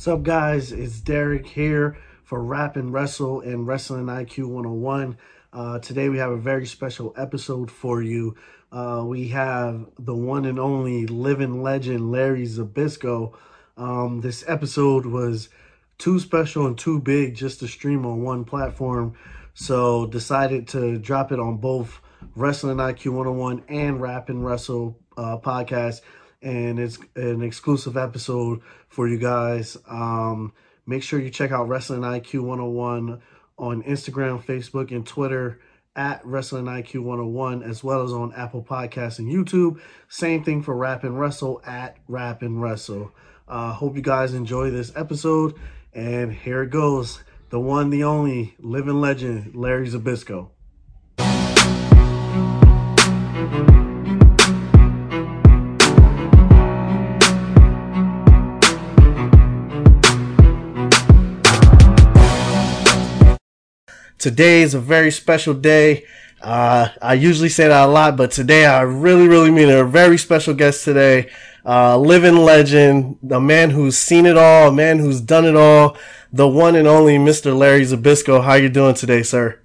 [0.00, 0.72] What's up, guys?
[0.72, 5.18] It's Derrick here for Rap and Wrestle and Wrestling IQ 101.
[5.52, 8.34] Uh, today we have a very special episode for you.
[8.72, 13.34] Uh, we have the one and only living legend Larry Zbyszko.
[13.76, 15.50] Um, this episode was
[15.98, 19.12] too special and too big just to stream on one platform,
[19.52, 22.00] so decided to drop it on both
[22.34, 26.00] Wrestling IQ 101 and Rap and Wrestle uh, podcast
[26.42, 29.76] and it's an exclusive episode for you guys.
[29.88, 30.52] Um,
[30.86, 33.20] make sure you check out Wrestling IQ 101
[33.58, 35.60] on Instagram, Facebook, and Twitter
[35.96, 39.80] at Wrestling IQ 101, as well as on Apple Podcasts and YouTube.
[40.08, 43.12] Same thing for Rap and Wrestle at Rap and Wrestle.
[43.46, 45.54] Uh, hope you guys enjoy this episode.
[45.92, 50.50] And here it goes the one, the only living legend, Larry Zbyszko.
[64.20, 66.04] Today is a very special day.
[66.42, 69.78] Uh, I usually say that a lot, but today I really, really mean it.
[69.78, 71.30] A very special guest today.
[71.64, 75.96] Uh, living legend, a man who's seen it all, a man who's done it all,
[76.34, 77.56] the one and only Mr.
[77.56, 78.44] Larry Zbyszko.
[78.44, 79.58] How you doing today, sir?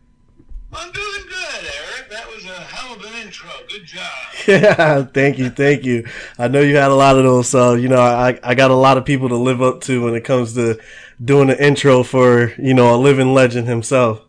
[0.72, 2.09] I'm doing good, Eric.
[2.11, 3.50] That was a hell of an intro.
[3.67, 4.02] Good job.
[4.48, 6.08] Yeah, thank you, thank you.
[6.39, 8.76] I know you had a lot of those, so you know I I got a
[8.76, 10.80] lot of people to live up to when it comes to
[11.23, 14.25] doing the intro for you know a living legend himself.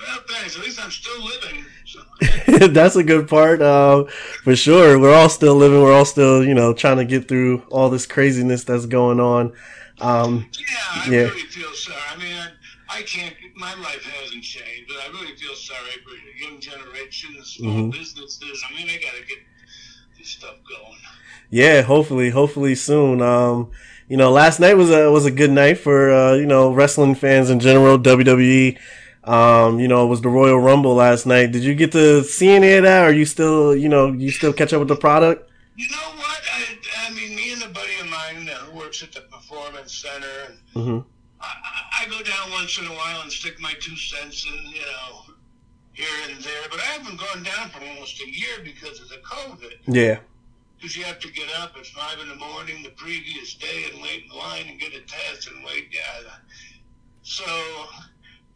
[0.00, 0.56] Well, thanks.
[0.56, 1.64] At least I'm still living.
[1.84, 2.68] So.
[2.68, 4.04] That's a good part, uh,
[4.44, 4.98] for sure.
[4.98, 5.82] We're all still living.
[5.82, 9.52] We're all still, you know, trying to get through all this craziness that's going on.
[10.00, 11.18] Um, yeah, I yeah.
[11.24, 11.98] really feel sorry.
[12.14, 12.34] I mean,
[12.88, 13.34] I, I can't.
[13.56, 17.70] My life hasn't changed, but I really feel sorry for the young generation, the small
[17.74, 17.92] Mhm.
[17.92, 18.64] businesses.
[18.70, 19.38] I mean, they got to get
[20.18, 20.96] this stuff going.
[21.50, 23.20] yeah, hopefully, hopefully soon.
[23.20, 23.70] Um,
[24.08, 27.14] you know, last night was a was a good night for uh, you know wrestling
[27.14, 27.98] fans in general.
[27.98, 28.78] WWE.
[29.30, 31.52] Um, you know, it was the Royal Rumble last night.
[31.52, 33.06] Did you get to see any of that?
[33.06, 35.48] Or you still, you know, you still catch up with the product?
[35.76, 36.40] You know what?
[36.52, 36.76] I,
[37.06, 40.58] I mean, me and a buddy of mine who works at the Performance Center, and
[40.84, 40.98] hmm
[41.40, 44.70] I, I I go down once in a while and stick my two cents in,
[44.72, 45.34] you know,
[45.92, 46.62] here and there.
[46.70, 49.74] But I haven't gone down for almost a year because of the COVID.
[49.86, 50.18] Yeah.
[50.76, 54.02] Because you have to get up at five in the morning the previous day and
[54.02, 55.88] wait in line and get a test and wait.
[55.92, 56.32] Yeah.
[57.22, 57.44] So,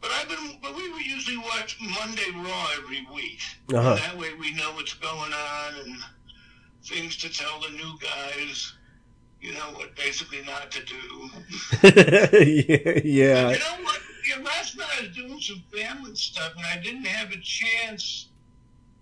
[0.05, 3.39] but I've been, but we would usually watch Monday Raw every week.
[3.73, 3.95] Uh-huh.
[3.95, 5.95] That way we know what's going on and
[6.83, 8.73] things to tell the new guys.
[9.41, 11.29] You know what basically not to do.
[11.81, 13.01] yeah.
[13.03, 13.49] Yeah.
[13.49, 13.99] You know what?
[14.27, 18.27] Yeah, last night I was doing some family stuff and I didn't have a chance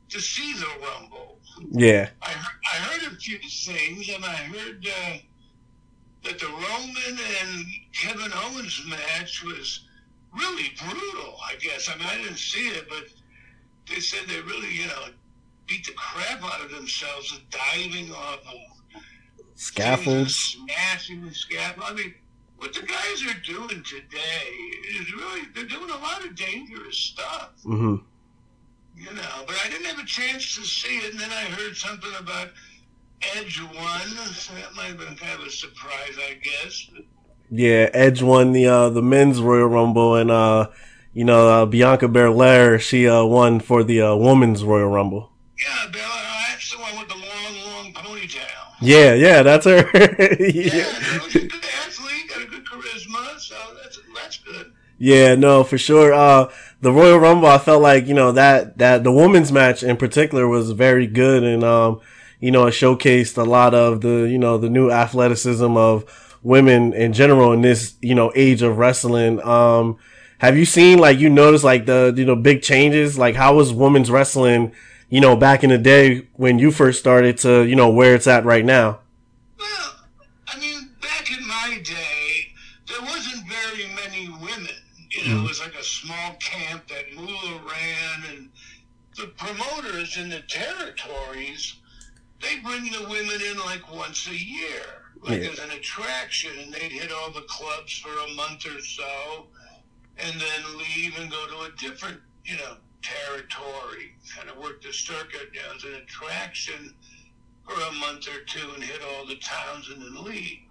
[0.07, 1.37] to see the Rumble.
[1.69, 2.09] Yeah.
[2.21, 5.17] I heard, I heard a few things, and I heard uh,
[6.23, 9.85] that the Roman and Kevin Owens match was
[10.35, 11.35] really brutal.
[11.47, 13.05] I guess I mean I didn't see it, but
[13.89, 15.05] they said they really, you know,
[15.67, 19.01] beat the crap out of themselves and diving off of
[19.55, 20.35] Scaffolds.
[20.35, 21.85] smashing the scaffold.
[21.89, 22.13] I mean,
[22.57, 24.49] what the guys are doing today
[24.99, 27.51] is really they're doing a lot of dangerous stuff.
[27.63, 27.95] hmm
[28.95, 31.75] You know, but I didn't have a chance to see it, and then I heard
[31.77, 32.49] something about
[33.35, 34.01] Edge won.
[34.33, 36.89] So that might have been kind of a surprise, I guess.
[37.49, 40.69] Yeah, Edge won the uh, the men's Royal Rumble, and uh,
[41.13, 45.31] you know uh, Bianca Belair she uh, won for the uh, women's Royal Rumble.
[45.59, 45.91] Yeah, uh,
[46.49, 48.39] that's the one with the long, long ponytail.
[48.81, 49.83] Yeah, yeah, that's her.
[49.93, 50.83] Yeah, yeah.
[51.17, 54.73] no, she's a good athlete, got a good charisma, so that's that's good.
[54.97, 56.11] yeah, no, for sure.
[56.13, 56.51] Uh,
[56.81, 60.47] the Royal Rumble, I felt like you know that that the women's match in particular
[60.47, 62.01] was very good, and um,
[62.39, 66.03] you know, it showcased a lot of the you know the new athleticism of
[66.43, 69.41] women in general in this you know age of wrestling.
[69.43, 69.97] Um,
[70.39, 73.17] have you seen like you noticed like the you know big changes?
[73.17, 74.73] Like how was women's wrestling?
[75.09, 78.25] You know, back in the day when you first started to, you know, where it's
[78.25, 78.99] at right now.
[79.59, 79.95] Well,
[80.47, 82.47] I mean, back in my day,
[82.87, 84.73] there wasn't very many women.
[85.11, 88.49] You know, it was like a small camp that Moolah ran, and
[89.15, 91.75] the promoters in the territories,
[92.41, 95.49] they bring the women in like once a year, like Yeah.
[95.49, 99.47] as an attraction, and they'd hit all the clubs for a month or so,
[100.17, 104.93] and then leave and go to a different, you know, territory, kind of work the
[104.93, 106.93] circuit you know, as an attraction
[107.67, 110.61] for a month or two and hit all the towns in the league.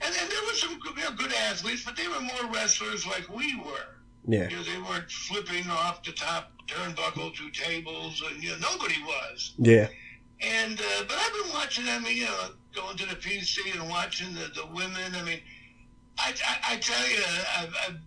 [0.00, 3.06] And then there were some good, you know, good athletes, but they were more wrestlers
[3.06, 3.96] like we were.
[4.28, 4.48] Yeah.
[4.48, 9.00] You know, they weren't flipping off the top turnbuckle through tables, and you know, nobody
[9.02, 9.54] was.
[9.58, 9.88] Yeah.
[10.40, 11.84] And uh, but I've been watching.
[11.86, 15.14] Mean, you know, going to the PC and watching the, the women.
[15.16, 15.40] I mean,
[16.18, 17.22] I I, I, tell you,
[17.58, 18.00] I've, I've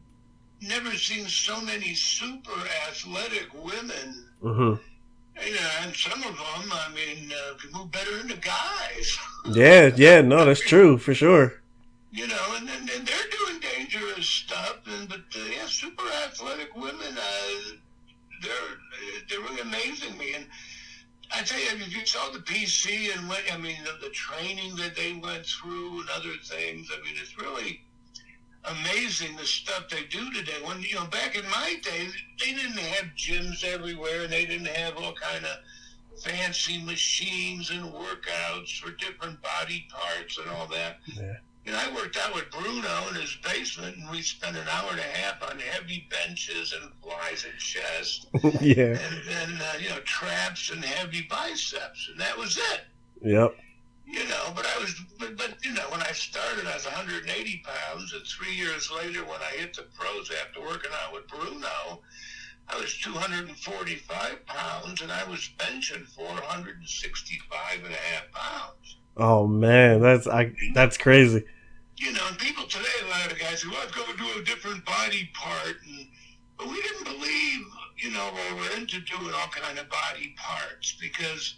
[0.61, 4.25] never seen so many super athletic women.
[4.43, 4.81] Mm-hmm.
[5.45, 9.17] You know, and some of them, I mean, uh, can move better than the guys.
[9.53, 11.61] Yeah, yeah, no, that's true for sure.
[12.11, 16.75] You know, and, and, and they're doing dangerous stuff, and but uh, yeah, super athletic
[16.75, 17.71] women, uh,
[18.41, 18.51] they're
[19.29, 20.33] they're really amazing me.
[20.33, 20.45] And
[21.31, 24.75] I tell you, if you saw the PC and what I mean, the, the training
[24.77, 27.81] that they went through and other things, I mean, it's really
[28.65, 30.57] amazing the stuff they do today.
[30.63, 32.07] When you know, back in my day,
[32.39, 37.85] they didn't have gyms everywhere, and they didn't have all kind of fancy machines and
[37.93, 40.97] workouts for different body parts and all that.
[41.15, 41.35] Yeah.
[41.65, 44.91] You know, I worked out with Bruno in his basement, and we spent an hour
[44.91, 48.27] and a half on heavy benches and flies and chest,
[48.61, 48.97] yeah.
[48.97, 52.81] and then uh, you know traps and heavy biceps, and that was it.
[53.21, 53.55] Yep.
[54.05, 57.63] You know, but I was, but, but you know, when I started, I was 180
[57.63, 62.01] pounds, and three years later, when I hit the pros after working out with Bruno,
[62.69, 68.97] I was 245 pounds, and I was benching 465 and a half pounds.
[69.19, 71.43] Oh man, that's I that's crazy.
[71.97, 74.39] You know, and people today, a lot of the guys say, "Well, let's go do
[74.39, 76.07] a different body part," and
[76.57, 77.65] but we didn't believe,
[77.97, 81.55] you know, we're into doing all kind of body parts because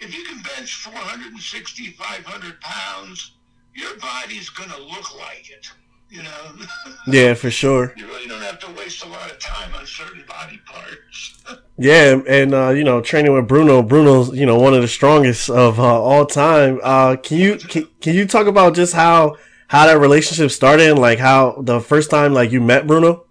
[0.00, 3.32] if you can bench 460, 500 pounds,
[3.74, 5.70] your body's going to look like it.
[6.14, 6.30] You know.
[7.06, 7.92] Yeah, for sure.
[7.98, 11.42] you really don't have to waste a lot of time on certain body parts.
[11.76, 13.82] Yeah, and uh, you know, training with Bruno.
[13.82, 16.78] Bruno's you know one of the strongest of uh, all time.
[16.82, 21.00] Uh, can you can, can you talk about just how how that relationship started and
[21.00, 23.24] like how the first time like you met Bruno?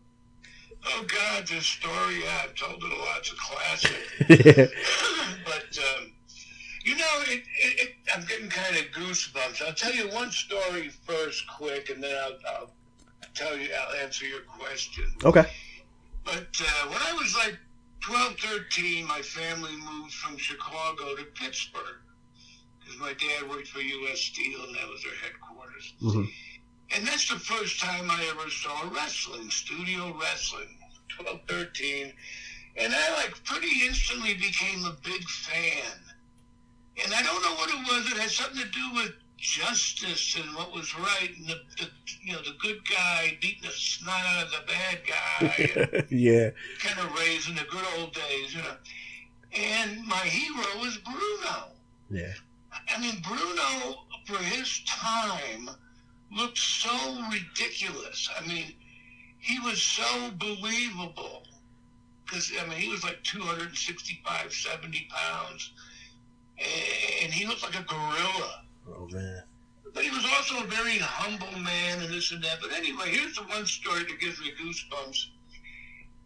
[0.86, 3.18] oh God, this story, yeah, I've told it a lot.
[3.20, 3.98] It's a classic.
[4.46, 4.66] yeah.
[5.46, 6.12] but um,
[6.84, 9.65] you know, it, it, it, I'm getting kind of goosebumps.
[9.65, 12.69] I'll tell you one story first, quick, and then I'll, I'll
[13.33, 13.69] tell you.
[13.74, 15.06] I'll answer your question.
[15.24, 15.45] Okay.
[16.24, 17.57] But uh, when I was like
[18.01, 22.00] 12, 13, my family moved from Chicago to Pittsburgh
[22.80, 24.19] because my dad worked for U.S.
[24.19, 25.94] Steel, and that was their headquarters.
[26.01, 26.27] Mhm.
[26.95, 30.77] And that's the first time I ever saw wrestling, studio wrestling,
[31.10, 32.13] 12, 13.
[32.77, 36.00] And I like pretty instantly became a big fan.
[37.01, 38.12] And I don't know what it was.
[38.12, 41.90] It had something to do with justice and what was right, and the, the
[42.22, 46.50] you know the good guy beating the snot out of the bad guy, yeah.
[46.80, 48.75] kind of raised in the good old days, you know.
[49.56, 51.74] And my hero was Bruno.
[52.10, 52.34] Yeah.
[52.96, 55.69] I mean, Bruno, for his time,
[56.31, 58.30] looked so ridiculous.
[58.39, 58.74] I mean,
[59.39, 61.44] he was so believable.
[62.25, 65.74] Because, I mean, he was like 265, 70 pounds.
[66.60, 68.64] And he looked like a gorilla.
[68.88, 69.44] Oh man.
[69.94, 72.60] But he was also a very humble man and this and that.
[72.62, 75.28] But anyway, here's the one story that gives me goosebumps.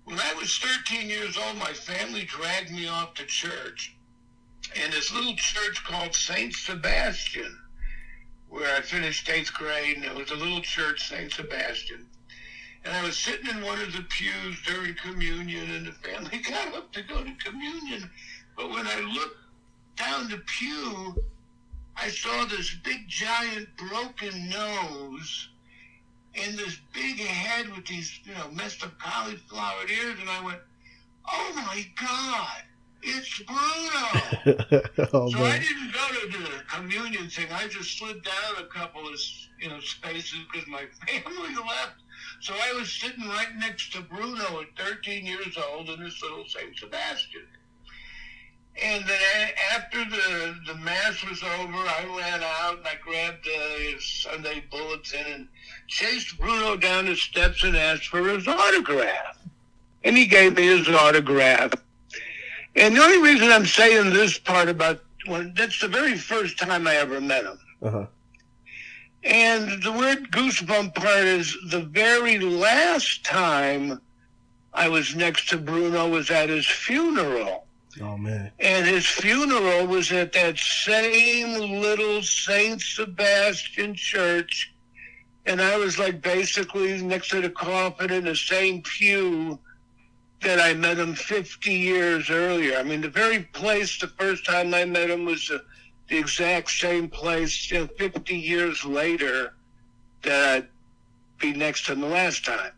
[0.06, 3.94] When I was 13 years old, my family dragged me off to church.
[4.76, 6.54] And this little church called St.
[6.54, 7.60] Sebastian,
[8.48, 11.32] where I finished eighth grade, and it was a little church, St.
[11.32, 12.06] Sebastian.
[12.86, 16.74] And I was sitting in one of the pews during communion, and the family got
[16.74, 18.10] up to go to communion.
[18.56, 19.38] But when I looked
[19.98, 21.16] down the pew,
[21.96, 25.50] I saw this big, giant, broken nose
[26.36, 30.60] and this big head with these, you know, messed up cauliflower ears, and I went,
[31.28, 32.64] "Oh my God,
[33.02, 34.82] it's Bruno!"
[35.14, 37.48] oh so I didn't go to the communion thing.
[37.52, 39.20] I just slid down a couple of,
[39.60, 42.04] you know, spaces because my family left.
[42.40, 46.46] So I was sitting right next to Bruno at 13 years old in this little
[46.48, 46.78] St.
[46.78, 47.48] Sebastian.
[48.84, 53.96] And then after the, the mass was over, I ran out and I grabbed a
[54.00, 55.48] Sunday bulletin and
[55.88, 59.40] chased Bruno down the steps and asked for his autograph.
[60.04, 61.74] And he gave me his autograph.
[62.76, 66.88] And the only reason I'm saying this part about when that's the very first time
[66.88, 67.60] I ever met him.
[67.82, 68.06] Uh-huh.
[69.24, 74.00] And the weird goosebump part is the very last time
[74.74, 77.67] I was next to Bruno was at his funeral.
[78.02, 78.52] Oh man.
[78.60, 82.82] And his funeral was at that same little St.
[82.82, 84.74] Sebastian church.
[85.46, 89.58] And I was like basically next to the coffin in the same pew
[90.42, 92.78] that I met him 50 years earlier.
[92.78, 95.64] I mean, the very place the first time I met him was the,
[96.10, 99.54] the exact same place, you know, 50 years later
[100.24, 100.68] that I'd
[101.40, 102.72] be next to him the last time.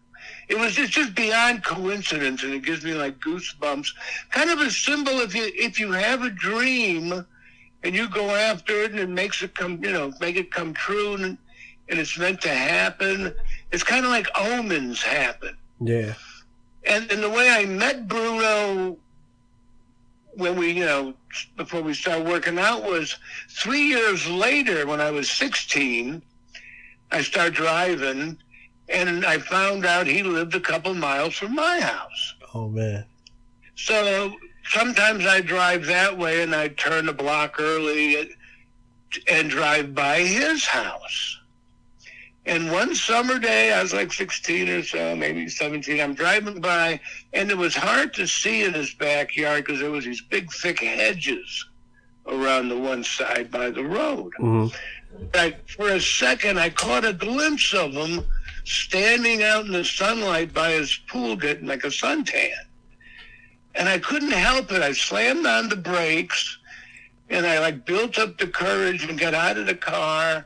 [0.49, 3.87] It was it's just beyond coincidence, and it gives me like goosebumps.
[4.31, 7.25] Kind of a symbol if you if you have a dream
[7.83, 10.73] and you go after it and it makes it come, you know, make it come
[10.73, 11.37] true, and,
[11.87, 13.33] and it's meant to happen.
[13.71, 15.55] it's kind of like omens happen.
[15.79, 16.13] Yeah.
[16.83, 18.97] And, and the way I met Bruno
[20.35, 21.13] when we, you know,
[21.57, 23.17] before we started working out was
[23.49, 26.21] three years later when I was 16,
[27.11, 28.37] I started driving
[28.89, 32.33] and I found out he lived a couple miles from my house.
[32.53, 33.05] Oh, man.
[33.75, 38.35] So sometimes I drive that way and I turn the block early
[39.31, 41.39] and drive by his house.
[42.45, 46.01] And one summer day, I was like 16 or so, maybe 17.
[46.01, 46.99] I'm driving by,
[47.33, 50.79] and it was hard to see in his backyard because there was these big, thick
[50.79, 51.65] hedges
[52.27, 54.33] around the one side by the road.
[54.39, 54.75] Mm-hmm.
[55.33, 58.25] Like for a second, I caught a glimpse of him
[58.69, 62.51] standing out in the sunlight by his pool, getting like a suntan.
[63.75, 64.81] And I couldn't help it.
[64.81, 66.57] I slammed on the brakes,
[67.29, 70.45] and I like built up the courage and got out of the car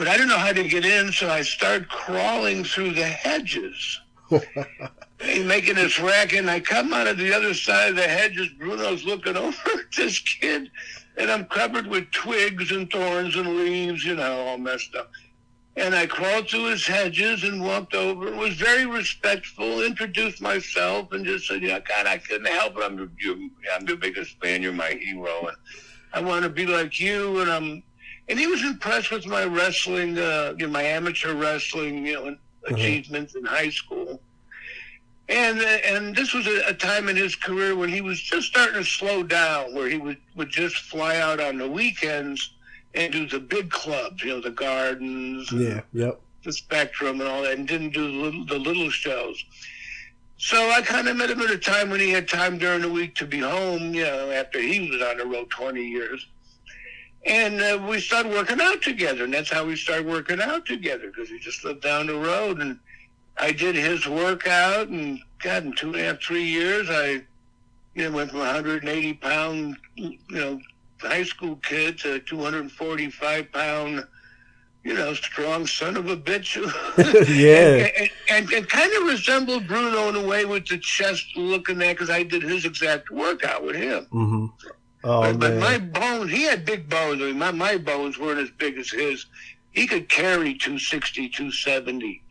[0.00, 4.00] but I didn't know how to get in, so I started crawling through the hedges.
[5.20, 8.48] making this racket, and I come out of the other side of the hedges.
[8.58, 10.70] Bruno's looking over at this kid,
[11.18, 15.12] and I'm covered with twigs and thorns and leaves, you know, all messed up.
[15.76, 18.30] And I crawled through his hedges and walked over.
[18.32, 19.82] Was very respectful.
[19.82, 22.82] Introduced myself and just said, "You know, God, I couldn't help it.
[22.82, 23.36] I'm your,
[23.74, 24.62] I'm your biggest fan.
[24.62, 25.56] You're my hero, and
[26.12, 27.40] I want to be like you.
[27.40, 27.82] And I'm
[28.30, 32.22] and he was impressed with my wrestling, uh, you know, my amateur wrestling, you know,
[32.22, 32.74] mm-hmm.
[32.74, 34.20] achievements in high school.
[35.28, 38.48] And uh, and this was a, a, time in his career when he was just
[38.48, 42.54] starting to slow down, where he would, would just fly out on the weekends
[42.94, 47.42] and do the big clubs, you know, the Gardens, yeah, yep, the Spectrum, and all
[47.42, 49.44] that, and didn't do the little, the little shows.
[50.38, 52.90] So I kind of met him at a time when he had time during the
[52.90, 56.26] week to be home, you know, after he was on the road 20 years
[57.26, 61.08] and uh, we started working out together, and that's how we started working out together
[61.08, 62.78] because he just lived down the road, and
[63.36, 67.22] I did his workout, and God, in two and a half, three years, I
[67.94, 70.60] you know went from 180 pound, you know,
[71.00, 74.04] high school kid a 245 pound,
[74.84, 76.56] you know, strong son of a bitch.
[77.28, 81.78] yeah, and, and, and, kind of resembled Bruno in a way with the chest looking
[81.78, 84.06] there because I did his exact workout with him.
[84.12, 84.46] Mm-hmm.
[85.02, 87.22] Oh, but, but, my bones, he had big bones.
[87.22, 89.26] I mean, my, my bones weren't as big as his.
[89.72, 92.22] He could carry 260, 270.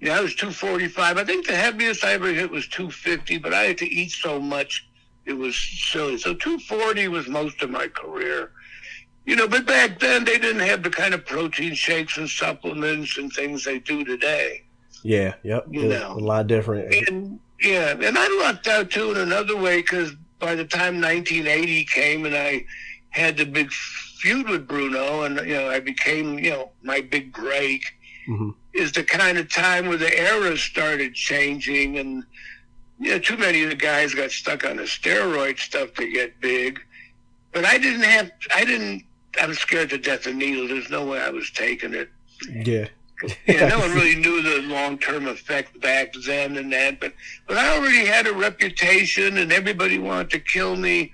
[0.00, 1.16] Yeah, I was 245.
[1.16, 4.38] I think the heaviest I ever hit was 250, but I had to eat so
[4.38, 4.86] much,
[5.26, 6.18] it was silly.
[6.18, 8.52] So 240 was most of my career.
[9.26, 13.16] You know, but back then they didn't have the kind of protein shakes and supplements
[13.16, 14.64] and things they do today.
[15.02, 15.66] Yeah, yep.
[15.70, 16.92] You know, a lot different.
[17.08, 21.84] And, yeah, and I lucked out too in another way because by the time 1980
[21.86, 22.66] came and I
[23.10, 27.32] had the big feud with Bruno and, you know, I became, you know, my big
[27.32, 27.82] break
[28.28, 28.50] mm-hmm.
[28.74, 32.24] is the kind of time where the era started changing and,
[33.04, 36.40] you know, too many of the guys got stuck on the steroid stuff to get
[36.40, 36.80] big.
[37.52, 39.04] But I didn't have, I didn't,
[39.40, 40.70] I was scared to death of needles.
[40.70, 42.10] There's no way I was taking it.
[42.48, 42.88] Yeah
[43.46, 47.12] yeah, no one really knew the long term effect back then and that, but
[47.46, 51.12] but I already had a reputation, and everybody wanted to kill me.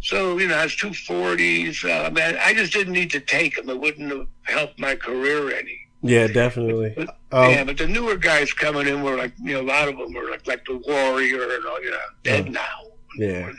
[0.00, 1.84] So you know, I was two forties.
[1.84, 3.68] Uh, man, I just didn't need to take them.
[3.68, 5.78] It wouldn't have helped my career any.
[6.02, 6.94] Yeah, definitely.
[6.96, 9.88] But, um, yeah, but the newer guys coming in were like, you know, a lot
[9.88, 12.78] of them were like, like the Warrior and all, you know, dead uh, now.
[13.16, 13.52] Yeah,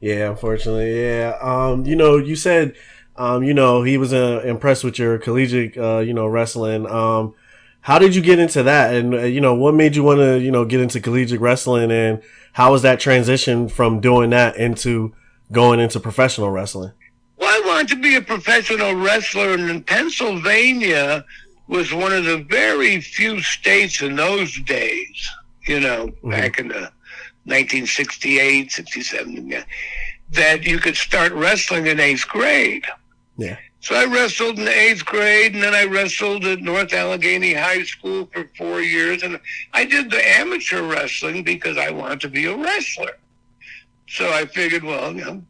[0.00, 0.30] yeah.
[0.30, 1.36] Unfortunately, yeah.
[1.40, 2.74] Um, you know, you said
[3.18, 6.86] um, you know, he was uh, impressed with your collegiate, uh, you know, wrestling.
[6.86, 7.34] Um,
[7.80, 8.94] how did you get into that?
[8.94, 11.90] And, uh, you know, what made you want to, you know, get into collegiate wrestling
[11.90, 15.14] and how was that transition from doing that into
[15.50, 16.92] going into professional wrestling?
[17.38, 21.24] Well, I wanted to be a professional wrestler and in Pennsylvania
[21.68, 25.30] was one of the very few states in those days,
[25.66, 26.30] you know, mm-hmm.
[26.30, 26.90] back in the
[27.44, 29.64] 1968, 67,
[30.32, 32.84] that you could start wrestling in eighth grade.
[33.36, 33.56] Yeah.
[33.80, 37.84] So I wrestled in the eighth grade, and then I wrestled at North Allegheny High
[37.84, 39.38] School for four years, and
[39.72, 43.16] I did the amateur wrestling because I wanted to be a wrestler.
[44.08, 45.42] So I figured, well, you know,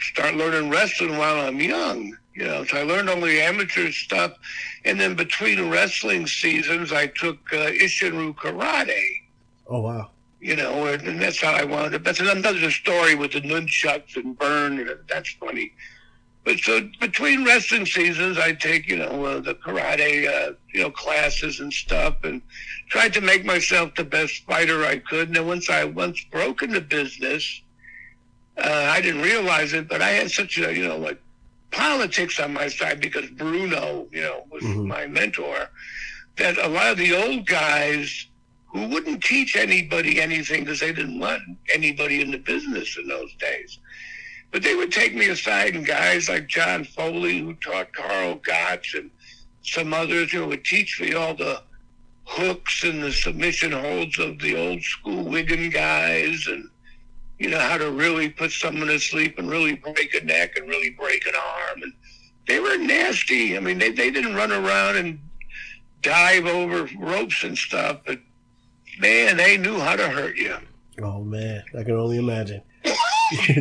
[0.00, 2.16] start learning wrestling while I'm young.
[2.34, 4.32] You know, so I learned all the amateur stuff,
[4.86, 9.22] and then between wrestling seasons, I took uh, Isshin-ryu karate.
[9.66, 10.10] Oh wow!
[10.40, 12.04] You know, and that's how I wanted it.
[12.04, 14.88] That's another story with the nunchucks and burn.
[15.08, 15.72] That's funny.
[16.44, 20.90] But so between wrestling seasons, I take you know uh, the karate uh, you know
[20.92, 22.40] classes and stuff, and
[22.88, 25.28] tried to make myself the best fighter I could.
[25.28, 27.60] And then once I once broke into business,
[28.56, 31.20] uh, I didn't realize it, but I had such a you know like
[31.76, 34.88] politics on my side because Bruno you know was mm-hmm.
[34.88, 35.68] my mentor
[36.36, 38.26] that a lot of the old guys
[38.66, 41.42] who wouldn't teach anybody anything because they didn't want
[41.72, 43.78] anybody in the business in those days.
[44.50, 48.94] But they would take me aside, and guys like John Foley, who taught Karl Gotch,
[48.94, 49.10] and
[49.62, 51.62] some others, you know, would teach me all the
[52.24, 56.68] hooks and the submission holds of the old school Wigan guys, and
[57.38, 60.68] you know how to really put someone to sleep and really break a neck and
[60.68, 61.82] really break an arm.
[61.82, 61.92] And
[62.48, 63.56] they were nasty.
[63.56, 65.20] I mean, they they didn't run around and
[66.02, 68.20] dive over ropes and stuff, but
[69.00, 70.56] man, they knew how to hurt you.
[71.02, 72.62] Oh man, I can only imagine.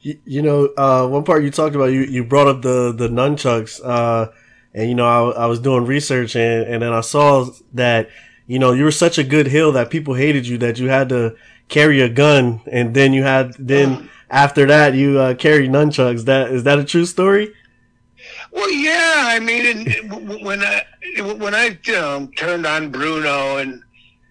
[0.00, 3.08] you, you, know, uh, one part you talked about, you, you brought up the the
[3.08, 4.32] nunchucks, uh,
[4.74, 8.08] and you know, I, I was doing research and and then I saw that
[8.46, 11.08] you know you were such a good heel that people hated you that you had
[11.10, 11.36] to
[11.72, 16.24] carry a gun, and then you had then uh, after that you uh, carry nunchucks.
[16.26, 17.52] That is that a true story?
[18.52, 19.24] Well, yeah.
[19.26, 19.90] I mean,
[20.44, 20.84] when I
[21.38, 23.82] when I um, turned on Bruno and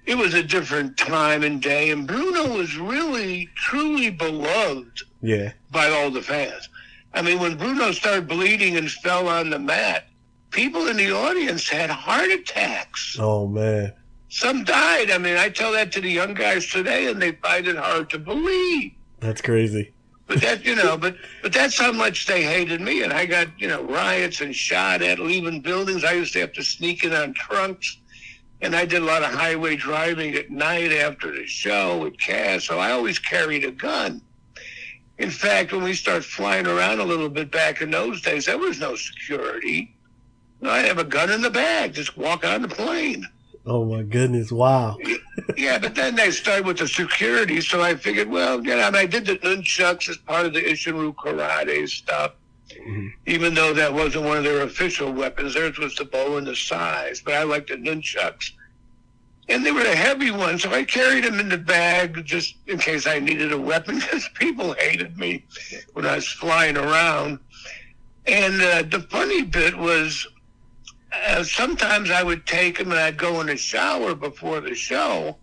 [0.05, 5.53] it was a different time and day, and Bruno was really, truly beloved yeah.
[5.71, 6.69] by all the fans.
[7.13, 10.07] I mean, when Bruno started bleeding and fell on the mat,
[10.49, 13.17] people in the audience had heart attacks.
[13.19, 13.93] Oh, man.
[14.31, 15.11] Some died.
[15.11, 18.09] I mean, I tell that to the young guys today, and they find it hard
[18.11, 18.93] to believe.
[19.19, 19.91] That's crazy.
[20.25, 23.47] But that, you know, but but that's how much they hated me, and I got
[23.59, 26.03] you know riots and shot at leaving buildings.
[26.03, 27.97] I used to have to sneak in on trunks
[28.61, 32.65] and I did a lot of highway driving at night after the show with Cass,
[32.65, 34.21] so I always carried a gun.
[35.17, 38.57] In fact, when we started flying around a little bit back in those days, there
[38.57, 39.95] was no security.
[40.63, 43.25] I'd have a gun in the bag, just walk on the plane.
[43.65, 44.51] Oh my goodness!
[44.51, 44.97] Wow.
[45.55, 48.89] yeah, but then they started with the security, so I figured, well, you know, I,
[48.89, 52.33] mean, I did the nunchucks as part of the Isshin-ryu karate stuff.
[52.71, 53.07] Mm-hmm.
[53.27, 56.55] Even though that wasn't one of their official weapons, theirs was the bo and the
[56.55, 57.21] sais.
[57.21, 58.51] But I liked the nunchucks,
[59.49, 62.77] and they were the heavy ones, so I carried them in the bag just in
[62.79, 63.95] case I needed a weapon.
[64.01, 65.45] Because people hated me
[65.93, 67.39] when I was flying around.
[68.25, 70.27] And uh, the funny bit was,
[71.13, 75.37] uh, sometimes I would take them and I'd go in the shower before the show,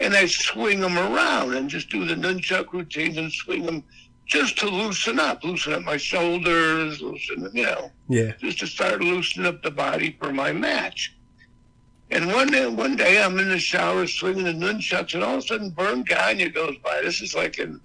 [0.00, 3.84] and I'd swing them around and just do the nunchuck routines and swing them
[4.26, 9.00] just to loosen up, loosen up my shoulders, loosen, you know, yeah, just to start
[9.02, 11.14] loosening up the body for my match.
[12.10, 15.44] And one day, one day I'm in the shower swinging the nunchucks, and all of
[15.44, 17.00] a sudden, Verne Gagne goes by.
[17.02, 17.80] This is like in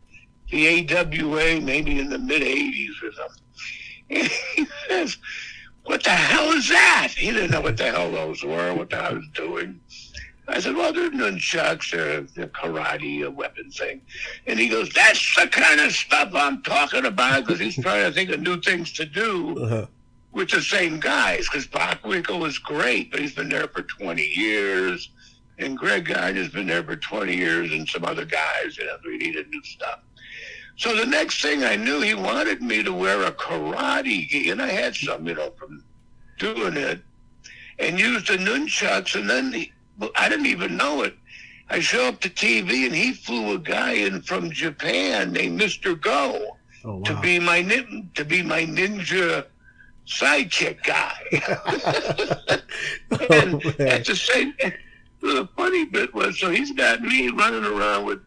[0.51, 3.43] the AWA, maybe in the mid '80s or something.
[4.09, 5.17] And he says,
[5.87, 8.97] "What the hell is that?" He didn't know what the hell those were, what the
[8.97, 9.79] hell I was doing.
[10.49, 14.01] I said, well, they're nunchucks, they're, they're karate, a weapon thing.
[14.45, 18.13] And he goes, that's the kind of stuff I'm talking about because he's trying to
[18.13, 19.85] think of new things to do uh-huh.
[20.31, 25.09] with the same guys because Bockwinkel was great, but he's been there for 20 years.
[25.59, 28.95] And Greg Gagne has been there for 20 years and some other guys, you know,
[29.03, 29.99] we needed new stuff.
[30.77, 34.61] So the next thing I knew, he wanted me to wear a karate gi, and
[34.61, 35.83] I had some, you know, from
[36.37, 37.01] doing it,
[37.79, 39.73] and used the nunchucks, and then he,
[40.15, 41.15] I didn't even know it.
[41.69, 45.99] I show up to TV and he flew a guy in from Japan named Mr.
[45.99, 47.03] Go oh, wow.
[47.03, 47.61] to be my
[48.15, 49.45] to be my ninja
[50.07, 51.17] sidekick guy.
[53.29, 54.53] and oh, at the same,
[55.21, 58.21] the funny bit was, so he's got me running around with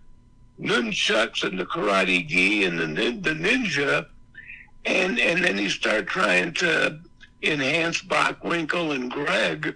[0.61, 4.07] nunchucks and the karate gi and the the ninja,
[4.85, 6.99] and and then he started trying to
[7.42, 9.75] enhance Bockwinkel and Greg.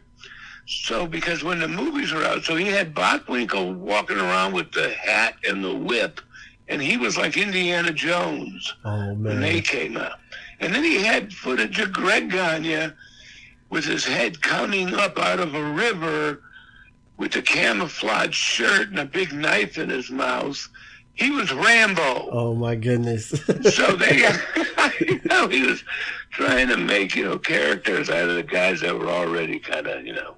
[0.66, 4.90] So because when the movies were out, so he had Bockwinkel walking around with the
[4.90, 6.20] hat and the whip,
[6.68, 10.18] and he was like Indiana Jones oh, when they came out.
[10.61, 12.92] And then he had footage of Greg Gagne
[13.68, 16.40] with his head coming up out of a river
[17.16, 20.68] with a camouflage shirt and a big knife in his mouth.
[21.14, 22.29] He was Rambo.
[22.31, 23.29] Oh my goodness!
[23.29, 24.16] so they,
[25.00, 25.85] you know, he was
[26.31, 30.05] trying to make you know characters out of the guys that were already kind of
[30.05, 30.35] you know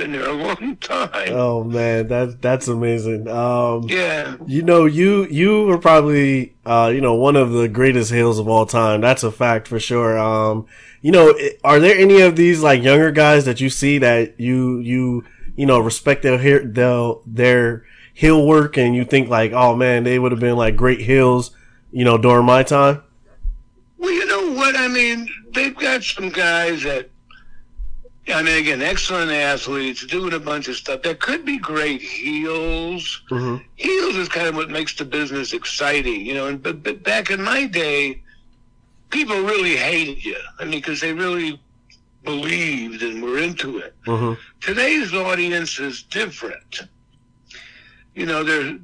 [0.00, 1.28] been there a long time.
[1.28, 3.28] Oh man, that's that's amazing.
[3.28, 8.12] Um, yeah, you know, you you were probably uh, you know one of the greatest
[8.12, 9.00] heels of all time.
[9.00, 10.18] That's a fact for sure.
[10.18, 10.66] Um,
[11.02, 14.78] you know, are there any of these like younger guys that you see that you
[14.78, 15.24] you
[15.60, 20.18] you know respect their their their heel work and you think like, oh man, they
[20.18, 21.50] would have been like great heels,
[21.92, 23.02] you know, during my time?
[23.98, 25.28] Well, you know what I mean.
[25.52, 27.10] They've got some guys that
[28.28, 31.02] I mean, again, excellent athletes doing a bunch of stuff.
[31.02, 33.22] There could be great heels.
[33.30, 33.62] Mm-hmm.
[33.76, 36.46] Heels is kind of what makes the business exciting, you know.
[36.46, 38.22] And but, but back in my day,
[39.10, 40.38] people really hated you.
[40.58, 41.60] I mean, because they really
[42.24, 43.94] believed and were into it.
[44.06, 44.36] Mhm.
[44.60, 46.82] Today's audience is different.
[48.14, 48.76] You know, they're,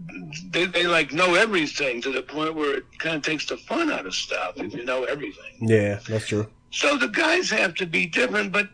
[0.51, 3.91] they they like know everything to the point where it kind of takes the fun
[3.91, 5.57] out of stuff if you know everything.
[5.61, 6.47] Yeah, that's true.
[6.71, 8.69] So the guys have to be different, but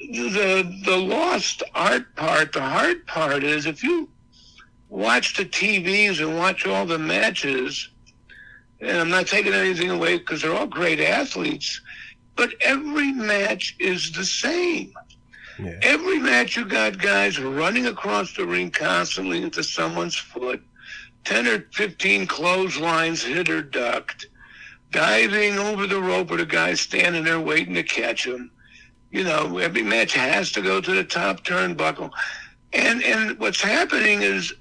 [0.00, 4.08] the the lost art part, the hard part is if you
[4.88, 7.88] watch the TVs and watch all the matches,
[8.80, 11.80] and I'm not taking anything away because they're all great athletes,
[12.38, 14.94] but every match is the same.
[15.58, 15.78] Yeah.
[15.82, 20.62] Every match you got guys running across the ring constantly into someone's foot,
[21.24, 24.28] 10 or 15 clotheslines hit or ducked,
[24.92, 28.52] diving over the rope with a guy standing there waiting to catch him.
[29.10, 32.12] You know, every match has to go to the top turnbuckle.
[32.72, 34.52] And and what's happening is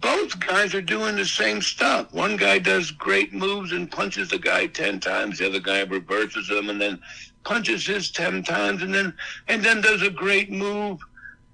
[0.00, 2.12] both guys are doing the same stuff.
[2.12, 5.38] One guy does great moves and punches the guy ten times.
[5.38, 7.00] The other guy reverses him and then
[7.44, 9.14] punches his ten times and then
[9.48, 10.98] and then does a great move.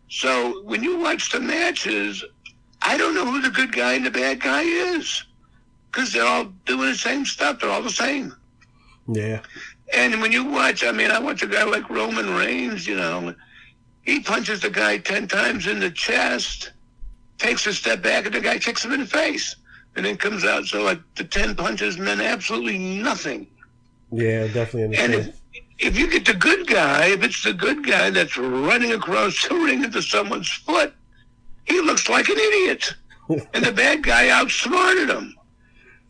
[0.09, 2.25] So when you watch the matches,
[2.83, 5.25] I don't know who the good guy and the bad guy is
[5.91, 7.61] because they're all doing the same stuff.
[7.61, 8.35] They're all the same.
[9.09, 9.41] Yeah.
[9.95, 13.35] And when you watch, I mean, I watch a guy like Roman Reigns, you know,
[14.03, 16.73] he punches the guy 10 times in the chest,
[17.39, 19.57] takes a step back, and the guy kicks him in the face.
[19.97, 23.47] And then comes out, so like the 10 punches meant absolutely nothing.
[24.13, 25.41] Yeah, definitely And if,
[25.79, 29.55] if you get the good guy, if it's the good guy that's running across the
[29.55, 30.93] ring into someone's foot,
[31.65, 32.95] he looks like an idiot.
[33.55, 35.35] and the bad guy outsmarted him.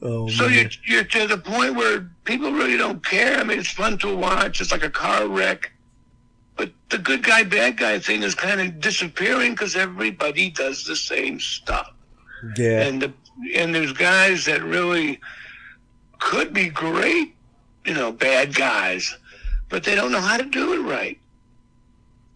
[0.02, 0.54] oh, So man.
[0.54, 3.38] you're, you're to the point where people really don't care.
[3.38, 4.60] I mean, it's fun to watch.
[4.60, 5.70] It's like a car wreck.
[6.56, 10.96] But the good guy, bad guy thing is kind of disappearing because everybody does the
[10.96, 11.92] same stuff.
[12.56, 12.82] yeah.
[12.82, 13.12] And the,
[13.54, 15.20] and there's guys that really
[16.18, 17.34] could be great,
[17.84, 19.16] you know, bad guys,
[19.68, 21.18] but they don't know how to do it right.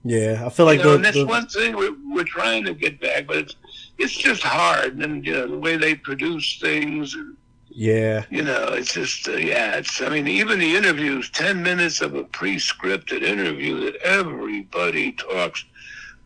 [0.04, 0.42] Yeah.
[0.44, 2.74] I feel like you know, the, and that's the- one thing we're, we're trying to
[2.74, 3.56] get back, but it's
[3.98, 4.98] it's just hard.
[4.98, 7.14] And you know, the way they produce things.
[7.14, 7.36] And,
[7.70, 8.24] yeah.
[8.30, 12.14] You know, it's just, uh, yeah, it's, I mean, even the interviews, 10 minutes of
[12.14, 15.64] a pre scripted interview that everybody talks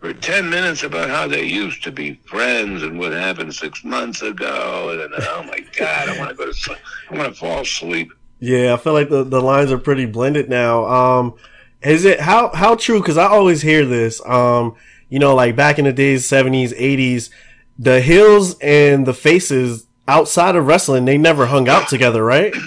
[0.00, 4.22] for 10 minutes about how they used to be friends and what happened six months
[4.22, 4.90] ago.
[4.90, 6.78] And then, oh my God, I want to go to sleep.
[7.11, 8.12] I want to fall asleep.
[8.40, 10.85] Yeah, I feel like the, the lines are pretty blended now.
[10.87, 11.35] Um,
[11.83, 13.00] is it how how true?
[13.00, 14.20] Because I always hear this.
[14.26, 14.74] Um,
[15.09, 17.30] you know, like back in the days, seventies, eighties,
[17.78, 22.55] the heels and the faces outside of wrestling, they never hung out together, right?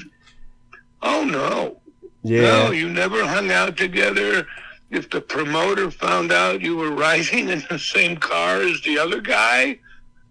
[1.03, 1.77] Oh no.
[2.23, 4.47] Yeah, No, you never hung out together.
[4.89, 9.21] If the promoter found out you were riding in the same car as the other
[9.21, 9.77] guy,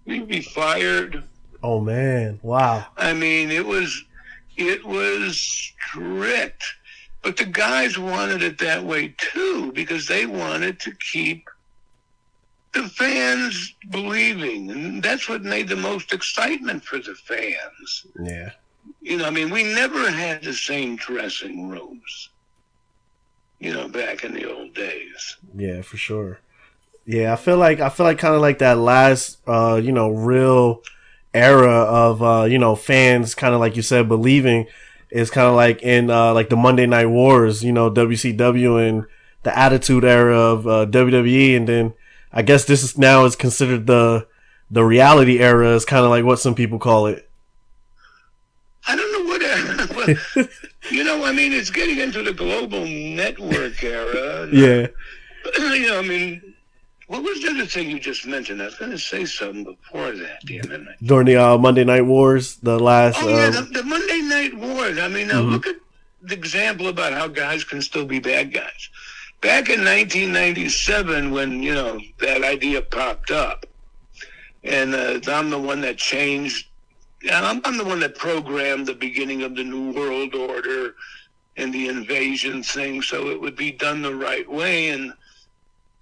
[0.07, 1.23] you'd be fired.
[1.63, 2.85] Oh man, wow.
[2.97, 4.05] I mean, it was
[4.57, 6.65] it was strict,
[7.23, 11.49] but the guys wanted it that way too because they wanted to keep
[12.83, 18.07] the fans believing, and that's what made the most excitement for the fans.
[18.21, 18.51] Yeah,
[19.03, 22.31] You know, I mean, we never had the same dressing rooms.
[23.59, 25.37] You know, back in the old days.
[25.57, 26.41] yeah, for sure.
[27.07, 30.11] Yeah, I feel like I feel like kind of like that last, uh, you know,
[30.11, 30.83] real
[31.33, 34.67] era of uh, you know fans, kind of like you said, believing
[35.11, 39.07] is kind of like in uh, like the Monday Night Wars, you know, WCW and
[39.45, 41.95] the Attitude Era of uh, WWE, and then
[42.37, 44.27] I guess this is now is considered the
[44.71, 47.27] the reality era, is kind of like what some people call it.
[48.87, 50.51] I don't know what, what
[50.91, 51.25] you know.
[51.25, 54.47] I mean, it's getting into the global network era.
[54.53, 54.87] Yeah,
[55.59, 56.55] you know, I mean,
[57.07, 58.61] what was the other thing you just mentioned?
[58.61, 60.97] I was going to say something before that, damn it.
[61.03, 63.17] during the uh, Monday Night Wars, the last.
[63.23, 64.99] Oh, yeah, the, um, the Monday Night Wars.
[64.99, 65.53] I mean, now Mhm.
[65.53, 65.77] look at
[66.23, 68.89] the example about how guys can still be bad guys.
[69.47, 73.65] Back in 1997, when, you know, that idea popped up,
[74.65, 76.67] and uh, I'm the one that changed,
[77.23, 80.97] and I'm, I'm the one that programmed the beginning of the New World Order
[81.57, 85.15] and the invasion thing so it would be done the right way, and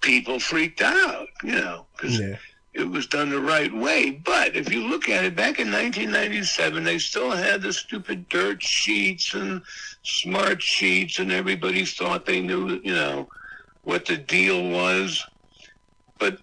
[0.00, 2.36] people freaked out, you know, because yeah,
[2.72, 4.10] it was done the right way.
[4.10, 8.62] But if you look at it, back in 1997, they still had the stupid dirt
[8.62, 9.60] sheets and
[10.04, 13.28] smart sheets, and everybody thought they knew, you know,
[13.82, 15.24] what the deal was.
[16.18, 16.38] But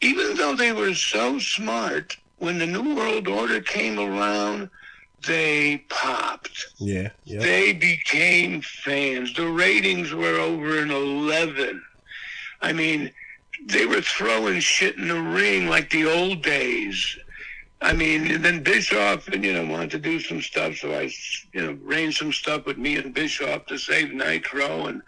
[0.00, 4.70] even though they were so smart, when the New World Order came around,
[5.26, 6.66] they popped.
[6.78, 9.32] yeah, yeah, They became fans.
[9.34, 11.80] The ratings were over an 11.
[12.60, 13.12] I mean,
[13.66, 17.16] they were throwing shit in the ring like the old days.
[17.82, 21.10] I mean, and then Bischoff, and you know, wanted to do some stuff, so I,
[21.52, 25.02] you know, arranged some stuff with me and Bischoff to save Nitro, and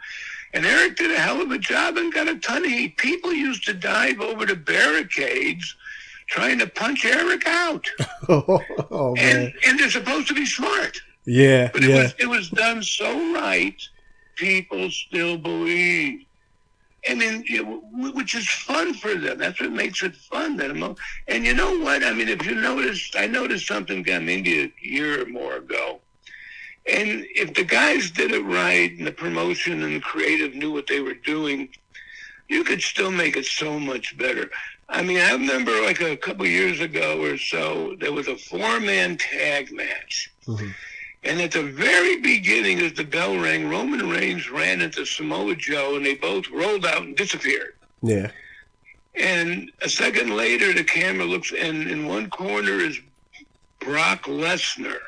[0.52, 2.96] And Eric did a hell of a job and got a ton of heat.
[2.96, 5.76] People used to dive over the barricades
[6.28, 7.86] trying to punch Eric out.
[8.28, 8.60] oh,
[8.90, 11.00] oh and, and they're supposed to be smart.
[11.26, 12.02] Yeah, But it yeah.
[12.02, 13.80] was it was done so right,
[14.36, 16.26] people still believe.
[17.08, 19.38] I mean, you know, which is fun for them.
[19.38, 20.56] That's what makes it fun.
[20.56, 20.70] That
[21.28, 22.02] and you know what?
[22.02, 26.00] I mean, if you noticed, I noticed something uh, maybe a year or more ago.
[26.86, 30.86] And if the guys did it right, and the promotion and the creative knew what
[30.86, 31.68] they were doing,
[32.48, 34.50] you could still make it so much better.
[34.88, 39.16] I mean, I remember like a couple years ago or so, there was a four-man
[39.16, 40.30] tag match.
[40.46, 40.74] Mhm.
[41.24, 45.96] And at the very beginning, as the bell rang, Roman Reigns ran into Samoa Joe,
[45.96, 47.74] and they both rolled out and disappeared.
[48.02, 48.30] Yeah.
[49.14, 53.00] And a second later, the camera looks, and in one corner is
[53.78, 54.98] Brock Lesnar.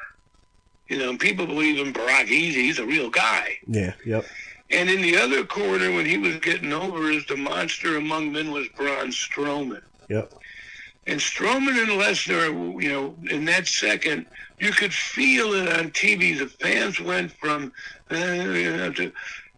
[0.88, 2.26] You know, people believe in Brock.
[2.26, 3.58] He's, he's a real guy.
[3.66, 3.92] Yeah.
[4.06, 4.24] Yep.
[4.70, 8.50] And in the other corner, when he was getting over, is the monster among men
[8.50, 9.82] was Braun Strowman.
[10.08, 10.32] Yep.
[11.06, 14.26] And Strowman and Lesnar, you know, in that second,
[14.58, 16.36] you could feel it on TV.
[16.36, 17.72] The fans went from,
[18.10, 19.12] uh, you know, to,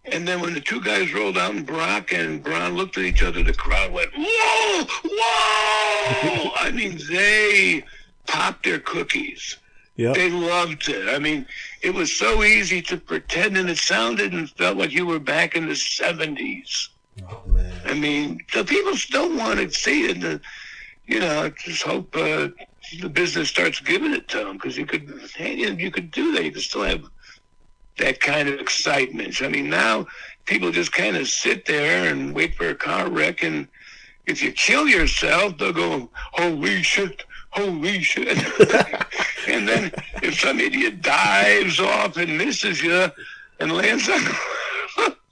[0.04, 3.22] and then when the two guys rolled out and Brock and Braun looked at each
[3.22, 6.50] other, the crowd went, whoa, whoa!
[6.56, 7.82] I mean, they
[8.26, 9.56] popped their cookies.
[9.96, 10.14] Yep.
[10.14, 11.08] They loved it.
[11.08, 11.46] I mean,
[11.82, 15.56] it was so easy to pretend, and it sounded and felt like you were back
[15.56, 16.88] in the 70s.
[17.28, 17.80] Oh man.
[17.84, 20.22] I mean, the people still want to see it.
[20.22, 20.40] And,
[21.08, 22.48] you know, I just hope uh,
[23.00, 26.44] the business starts giving it to them because you could, you, you could do that.
[26.44, 27.04] You could still have
[27.96, 29.40] that kind of excitement.
[29.42, 30.06] I mean, now
[30.44, 33.66] people just kind of sit there and wait for a car wreck, and
[34.26, 37.24] if you kill yourself, they'll go, "Holy shit!
[37.50, 38.36] Holy shit!"
[39.48, 39.90] and then
[40.22, 43.10] if some idiot dives off and misses you
[43.60, 45.14] and lands on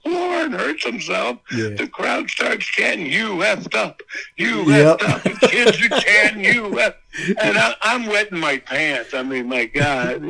[0.46, 1.70] and hurts himself, Yeah.
[1.76, 4.00] the crowd starts chanting, "You effed up!
[4.36, 4.98] You Yep.
[5.00, 6.94] effed up!" The kids are chanting, "You effed,"
[7.40, 9.12] and I, I'm wetting my pants.
[9.14, 10.22] I mean, my God.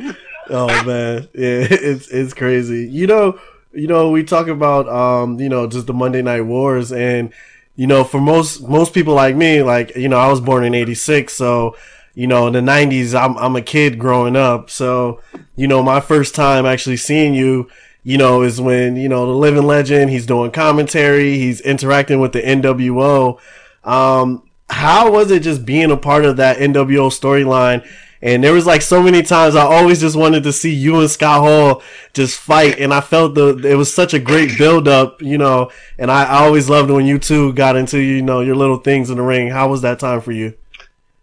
[0.51, 2.89] Oh man, yeah, it's it's crazy.
[2.89, 3.39] You know,
[3.73, 7.33] you know, we talk about um, you know, just the Monday Night Wars, and
[7.77, 10.75] you know, for most most people like me, like you know, I was born in
[10.75, 11.77] '86, so
[12.15, 15.21] you know, in the '90s, I'm I'm a kid growing up, so
[15.57, 17.69] you know, my first time actually seeing you.
[18.07, 22.31] You know, is when, you know, the living legend, he's doing commentary, he's interacting with
[22.31, 23.41] the NWO.
[23.83, 27.85] Um, how was it just being a part of that NWO storyline?
[28.23, 31.11] And there was like so many times I always just wanted to see you and
[31.11, 35.21] Scott Hall just fight, and I felt the it was such a great build up,
[35.21, 35.73] you know.
[35.99, 39.11] And I, I always loved when you two got into you know your little things
[39.11, 39.49] in the ring.
[39.51, 40.55] How was that time for you?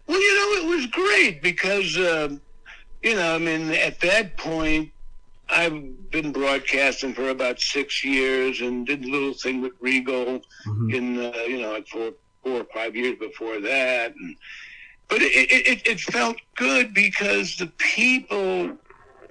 [0.05, 2.41] Well, you know, it was great because, um,
[3.01, 4.91] you know, I mean, at that point,
[5.49, 10.93] I've been broadcasting for about six years and did a little thing with Regal Mhm.
[10.93, 14.15] in, uh, you know, like four, four or five years before that.
[14.15, 14.35] And,
[15.09, 18.77] but it, it, it, it felt good because the people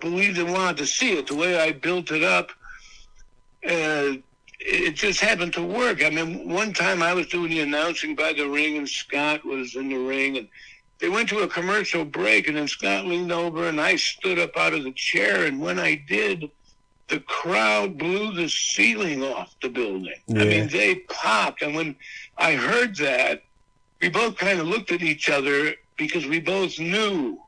[0.01, 1.27] believed and wanted to see it.
[1.27, 2.51] The way I built it up,
[3.66, 4.14] uh,
[4.64, 6.05] it just happened to work.
[6.05, 9.75] I mean, one time I was doing the announcing by the ring, and Scott was
[9.77, 10.48] in the ring, and
[11.02, 14.56] they went to a commercial break, and then Scott leaned over, and I stood up
[14.56, 16.48] out of the chair, and when I did,
[17.08, 20.14] the crowd blew the ceiling off the building.
[20.30, 21.96] I mean, they popped, and when
[22.38, 23.42] I heard that,
[24.00, 27.40] we both kind of looked at each other because we both knew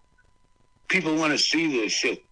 [0.89, 2.25] people want to see this shit.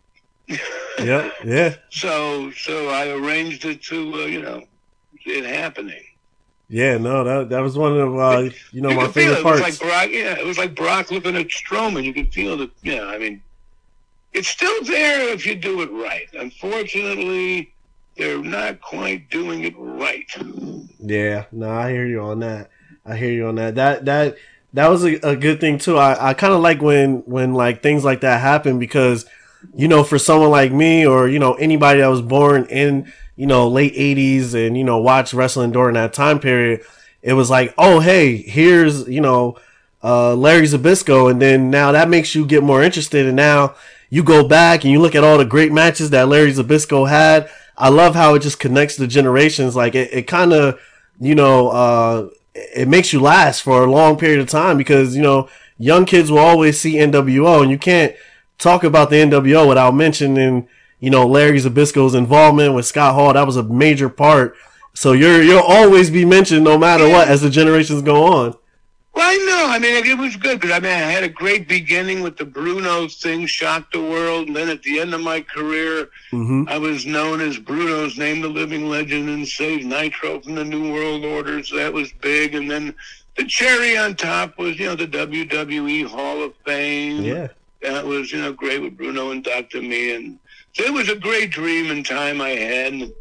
[0.98, 4.64] Yeah, yeah, So, so I arranged it to, uh, you know,
[5.24, 6.02] it happening.
[6.72, 6.96] Yeah.
[6.96, 9.40] No, that that was one of uh, you know you my favorite it.
[9.40, 9.60] It parts.
[9.60, 10.08] was like Brock.
[10.10, 12.04] Yeah, it was like Brock looking at Strowman.
[12.04, 12.70] You could feel that.
[12.82, 13.42] Yeah, I mean,
[14.32, 16.28] it's still there if you do it right.
[16.32, 17.72] Unfortunately,
[18.16, 20.26] they're not quite doing it right.
[20.98, 22.70] Yeah, no, I hear you on that.
[23.04, 23.74] I hear you on that.
[23.74, 24.36] That that
[24.72, 25.98] that was a, a good thing too.
[25.98, 29.26] I, I kind of like when when like things like that happen because
[29.74, 33.46] you know for someone like me or you know anybody that was born in you
[33.46, 36.82] know late 80s and you know watched wrestling during that time period
[37.22, 39.56] it was like oh hey here's you know
[40.02, 41.30] uh Larry Zbyszko.
[41.30, 43.26] And then now that makes you get more interested.
[43.26, 43.74] And now
[44.10, 47.48] you go back and you look at all the great matches that Larry Zbyszko had.
[47.76, 49.74] I love how it just connects the generations.
[49.76, 50.80] Like it, it kind of
[51.20, 55.22] you know uh it makes you last for a long period of time because you
[55.22, 55.48] know
[55.78, 58.14] young kids will always see NWO and you can't
[58.58, 60.68] talk about the NWO without mentioning
[61.00, 64.56] you know Larry Zbyszko's involvement with Scott Hall that was a major part
[64.94, 68.54] so you're you'll always be mentioned no matter what as the generations go on
[69.14, 69.66] Well, I know.
[69.74, 72.44] I mean, it was good because I mean, I had a great beginning with the
[72.46, 76.64] Bruno thing, shocked the world, and then at the end of my career, Mm-hmm.
[76.66, 80.90] I was known as Bruno's Name the Living Legend and saved Nitro from the New
[80.94, 82.54] World Order, so that was big.
[82.54, 82.94] And then
[83.36, 87.22] the cherry on top was, you know, the WWE Hall of Fame.
[87.22, 87.48] Yeah.
[87.82, 89.82] That was, you know, great with Bruno and Dr.
[89.82, 90.38] me, and
[90.72, 92.92] so it was a great dream and time I had.
[92.92, 93.12] And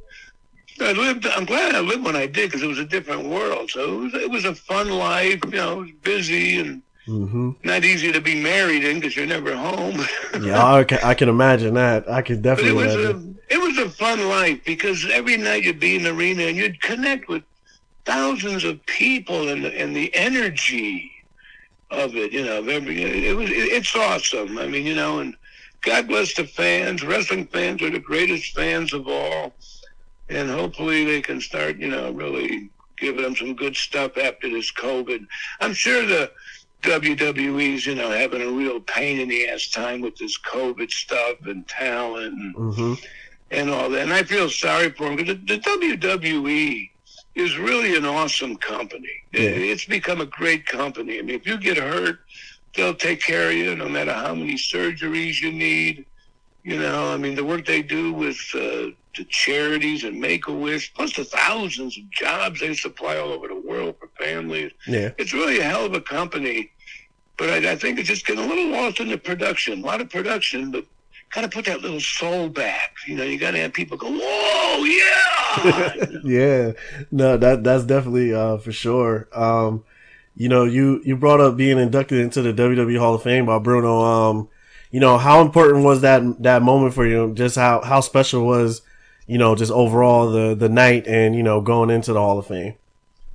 [0.80, 1.26] I lived.
[1.28, 3.70] I'm glad I lived when I did because it was a different world.
[3.72, 5.40] So it was, it was a fun life.
[5.46, 7.50] You know, it was busy and Mm-hmm.
[7.64, 10.00] not easy to be married in because you're never home.
[10.40, 12.08] Yeah, I can, I can imagine that.
[12.10, 13.40] I can But it definitely was imagine.
[13.50, 16.56] a it was a fun life because every night you'd be in the arena and
[16.56, 17.44] you'd connect with
[18.06, 21.12] thousands of people and the, and the energy
[21.92, 22.32] of it.
[22.32, 24.58] You know, every it was it's awesome.
[24.58, 25.36] I mean, you know, and
[25.82, 27.04] God bless the fans.
[27.04, 29.54] Wrestling fans are the greatest fans of all,
[30.30, 31.78] and hopefully they can start.
[31.78, 35.26] You know, really giving them some good stuff after this COVID.
[35.60, 36.32] I'm sure the
[36.84, 41.38] WWE's, you know, having a real pain in the ass time with this COVID stuff
[41.46, 42.94] and talent and, Mm-hmm.
[43.52, 44.04] and all that.
[44.04, 46.91] And I feel sorry for them because the, the WWE
[47.36, 49.10] is really an awesome company.
[49.34, 49.42] Yeah.
[49.42, 51.20] It's become a great company.
[51.20, 52.20] I mean, if you get hurt,
[52.76, 56.06] they'll take care of you no matter how many surgeries you need.
[56.64, 60.54] You know, I mean, the work they do with uh, the charities and Make a
[60.54, 65.10] Wish, plus the thousands of jobs they supply all over the world for families Yeah.
[65.18, 66.72] it's really a hell of a company,
[67.38, 69.82] but I, I think it's just getting a little lost in the production.
[69.82, 70.86] A lot of production, but
[71.34, 72.96] got to put that little soul back.
[73.08, 76.72] You know, you got to have people go, "Whoa, yeah!" yeah,
[77.12, 79.28] no, that that's definitely uh, for sure.
[79.34, 79.84] Um,
[80.36, 83.60] you know, you you brought up being inducted into the WWE Hall of Fame by
[83.60, 84.02] Bruno.
[84.02, 84.50] Um,
[84.92, 87.34] you know, how important was that that moment for you?
[87.34, 88.82] Just how how special was,
[89.28, 92.48] you know, just overall the the night and you know going into the Hall of
[92.48, 92.76] Fame.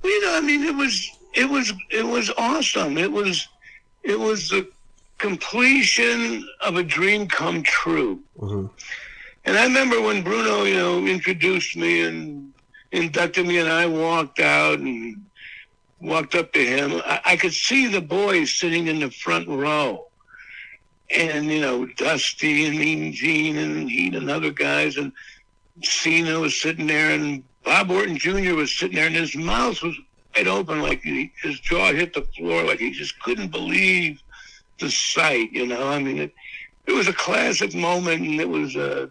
[0.03, 2.97] Well, you know, I mean, it was it was it was awesome.
[2.97, 3.47] It was
[4.03, 4.69] it was the
[5.17, 8.19] completion of a dream come true.
[8.39, 8.67] hmm
[9.45, 12.53] And I remember when Bruno, you know, introduced me and
[12.91, 15.25] inducted me, and I walked out and
[16.01, 17.01] walked up to him.
[17.05, 20.05] I, I could see the boys sitting in the front row.
[21.09, 24.97] And, you know, Dusty and Mean Gene and he and other guys.
[24.97, 25.13] And
[25.81, 28.55] Cena was sitting there, and Bob Orton Jr.
[28.55, 29.95] was sitting there, and his mouth was
[30.35, 34.21] wide open, like he, his jaw hit the floor, like he just couldn't believe
[34.79, 35.87] the sight, you know.
[35.87, 36.33] I mean, it,
[36.85, 39.07] it was a classic moment, and it was uh,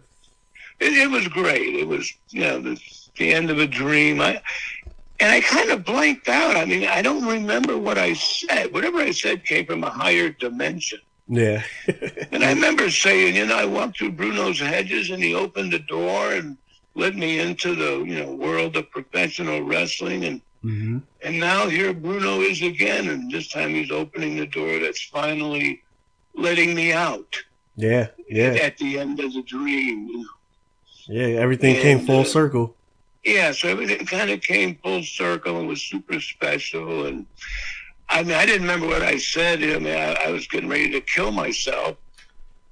[0.79, 1.75] it, it was great.
[1.75, 2.81] It was you know the
[3.17, 4.21] the end of a dream.
[4.21, 4.41] I
[5.19, 6.55] and I kind of blanked out.
[6.55, 8.73] I mean, I don't remember what I said.
[8.73, 10.99] Whatever I said came from a higher dimension.
[11.27, 11.63] Yeah,
[12.31, 15.79] And I remember saying, you know, I walked through Bruno's hedges, and he opened the
[15.79, 16.57] door and
[16.95, 21.93] let me into the you know world of professional wrestling, and hmm and now here
[21.93, 25.81] Bruno is again, and this time he's opening the door that's finally
[26.35, 27.35] letting me out
[27.75, 30.07] yeah, yeah, at the end of the dream.
[30.07, 30.29] You know?
[31.07, 31.39] yeah.
[31.39, 32.75] Everything came full uh, circle.
[33.23, 37.05] yeah, so everything kind of came full circle and was super special.
[37.05, 37.25] And
[38.09, 39.61] I mean, I didn't remember what I said.
[39.61, 41.97] I mean, I, I was getting ready to kill myself.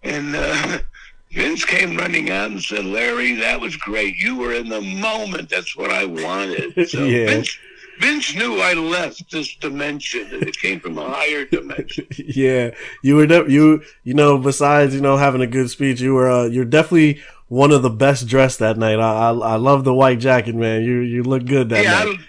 [0.04, 0.80] And uh,
[1.32, 4.16] Vince came running out and said, Larry, that was great.
[4.16, 5.50] You were in the moment.
[5.50, 6.90] That's what I wanted.
[6.90, 7.26] So Yeah.
[7.28, 7.58] Vince,
[8.00, 12.08] Vince knew I left this dimension and it came from a higher dimension.
[12.18, 16.14] yeah, you were de- you you know besides you know having a good speech, you
[16.14, 19.00] were uh, you're definitely one of the best dressed that night.
[19.00, 20.84] I, I I love the white jacket, man.
[20.84, 22.20] You you look good that yeah, night.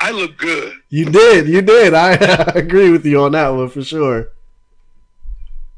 [0.00, 0.74] I, I look good.
[0.88, 1.94] You did, you did.
[1.94, 2.12] I,
[2.54, 4.30] agree with you on that one for sure.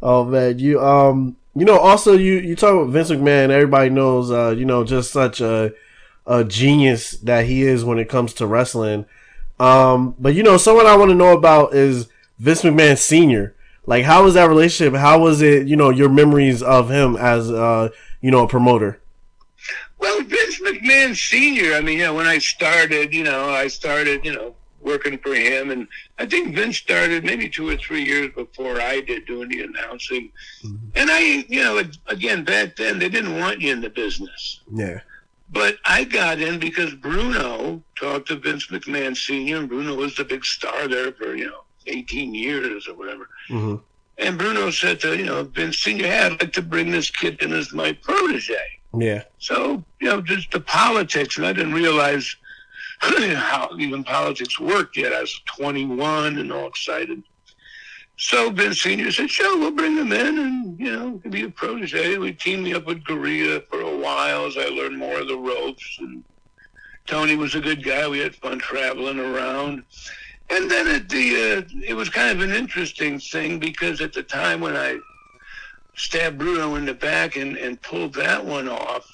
[0.00, 3.50] Oh man, you um, you know, also you you talk about Vince McMahon.
[3.50, 5.72] Everybody knows, uh, you know, just such a
[6.26, 9.07] a genius that he is when it comes to wrestling.
[9.58, 13.54] Um, but you know, someone I want to know about is Vince McMahon Senior.
[13.86, 14.94] Like, how was that relationship?
[14.94, 15.66] How was it?
[15.66, 17.88] You know, your memories of him as uh,
[18.20, 19.00] you know, a promoter.
[19.98, 24.24] Well, Vince McMahon Sr., I mean, you know, when I started, you know, I started,
[24.24, 25.70] you know, working for him.
[25.70, 25.86] And
[26.18, 30.32] I think Vince started maybe two or three years before I did doing the announcing.
[30.96, 34.60] And I, you know, again, back then, they didn't want you in the business.
[34.72, 35.00] Yeah.
[35.53, 40.25] But I got in because Bruno talked to Vince McMahon Sr., and Bruno was the
[40.25, 43.29] big star there for, you know, 18 years or whatever.
[43.48, 43.77] hmm
[44.19, 47.42] And Bruno said to, you know, Vince Sr., hey, I'd like to bring this kid
[47.42, 48.57] in as my protege.
[48.98, 49.25] Yeah.
[49.38, 52.35] So, you know, just the politics, and I didn't realize
[53.00, 55.13] how even politics worked yet.
[55.13, 57.23] I was 21 and all excited.
[58.23, 59.10] So Vince Sr.
[59.10, 62.18] said, sure, we'll bring him in and, you know, be a protege.
[62.18, 65.37] We teamed me up with Garea for a while as I learned more of the
[65.37, 65.96] ropes.
[65.98, 66.23] And
[67.04, 68.06] Tony was a good guy.
[68.06, 69.83] We had fun traveling around.
[70.50, 74.23] And then at the, uh, it was kind of an interesting thing because at the
[74.23, 75.00] time when I
[75.96, 79.04] stabbed Bruno in the back and, and pulled that one off,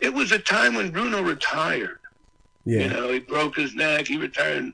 [0.00, 2.00] it was a time when Bruno retired.
[2.64, 2.84] Yeah.
[2.84, 4.72] You know, he broke his neck, he retired.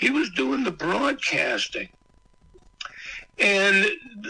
[0.00, 1.88] He was doing the broadcasting.
[3.38, 3.86] And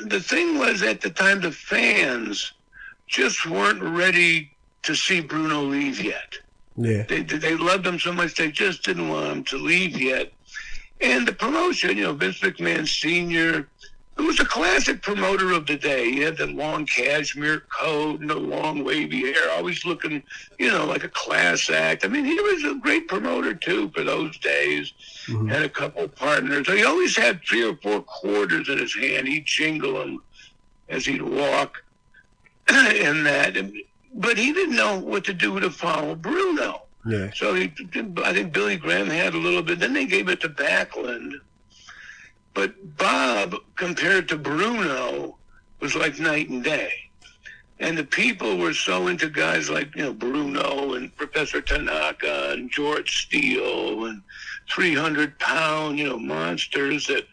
[0.08, 2.52] the thing was, at the time, the fans
[3.06, 4.50] just weren't ready
[4.82, 6.34] to see Bruno leave yet.
[6.76, 7.02] Yeah.
[7.02, 10.32] They, they loved him so much, they just didn't want him to leave yet.
[11.00, 13.68] And the promotion, you know, Vince McMahon Sr.,
[14.16, 16.10] who was a classic promoter of the day.
[16.12, 20.22] He had the long cashmere coat and the long wavy hair, always looking,
[20.58, 22.04] you know, like a class act.
[22.04, 24.92] I mean, he was a great promoter too for those days.
[25.26, 25.50] Mhm.
[25.50, 26.66] Had a couple partners.
[26.68, 29.26] He always had three or four quarters in his hand.
[29.26, 30.22] He'd jingle them
[30.88, 31.82] as he'd walk,
[32.68, 33.56] in that.
[34.14, 36.82] But he didn't know what to do to follow Bruno.
[37.04, 37.30] Yeah.
[37.34, 37.72] So he,
[38.22, 39.80] I think Billy Graham had a little bit.
[39.80, 41.32] Then they gave it to Backlund.
[42.54, 45.36] But Bob, compared to Bruno,
[45.80, 46.92] was like night and day.
[47.80, 52.70] And the people were so into guys like, you know, Bruno and Professor Tanaka and
[52.70, 54.22] George Steele and
[54.70, 57.26] 300 pound, you know, monsters that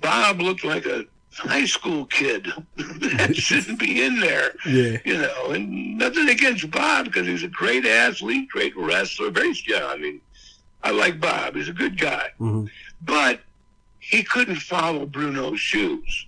[0.00, 1.04] Bob looked like a
[1.36, 2.46] high school kid
[2.76, 4.98] that shouldn't be in there Yeah.
[5.04, 9.86] you know, and nothing against Bob because he's a great athlete, great wrestler, very yeah.
[9.86, 10.20] I mean,
[10.84, 12.66] I like Bob; he's a good guy, hmm
[13.02, 13.40] but
[14.08, 16.26] he couldn't follow Bruno's shoes.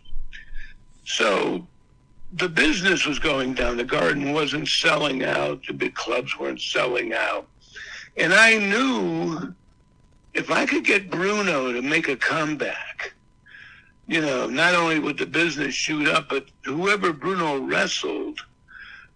[1.05, 1.67] So
[2.33, 3.77] the business was going down.
[3.77, 5.65] The garden wasn't selling out.
[5.67, 7.47] The big clubs weren't selling out,
[8.17, 9.55] and I knew
[10.35, 13.13] if I could get Bruno to make a comeback.
[14.09, 18.39] You know, not only would the business shoot up, but whoever Bruno wrestled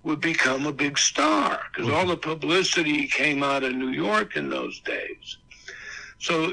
[0.02, 4.48] would become a big star because all the publicity came out of New York in
[4.48, 5.36] those days.
[6.18, 6.52] So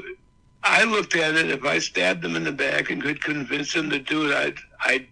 [0.64, 1.50] I looked at it.
[1.50, 4.56] If I stabbed him in the back and could convince him to do it, I'd,
[4.84, 5.06] I'd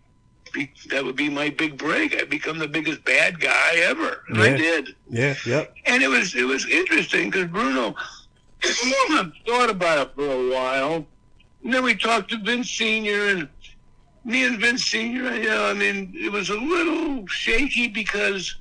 [0.52, 2.14] be, that would be my big break.
[2.14, 4.96] I'd become the biggest bad guy ever, and I did.
[5.08, 5.34] Yeah.
[5.46, 5.74] Yep.
[5.86, 7.94] And it was it was interesting because Bruno
[9.46, 11.06] thought about it for a while.
[11.64, 13.48] And then we talked to Vince Senior, and
[14.24, 15.34] me and Vince Senior.
[15.34, 18.56] You know, I mean, it was a little shaky because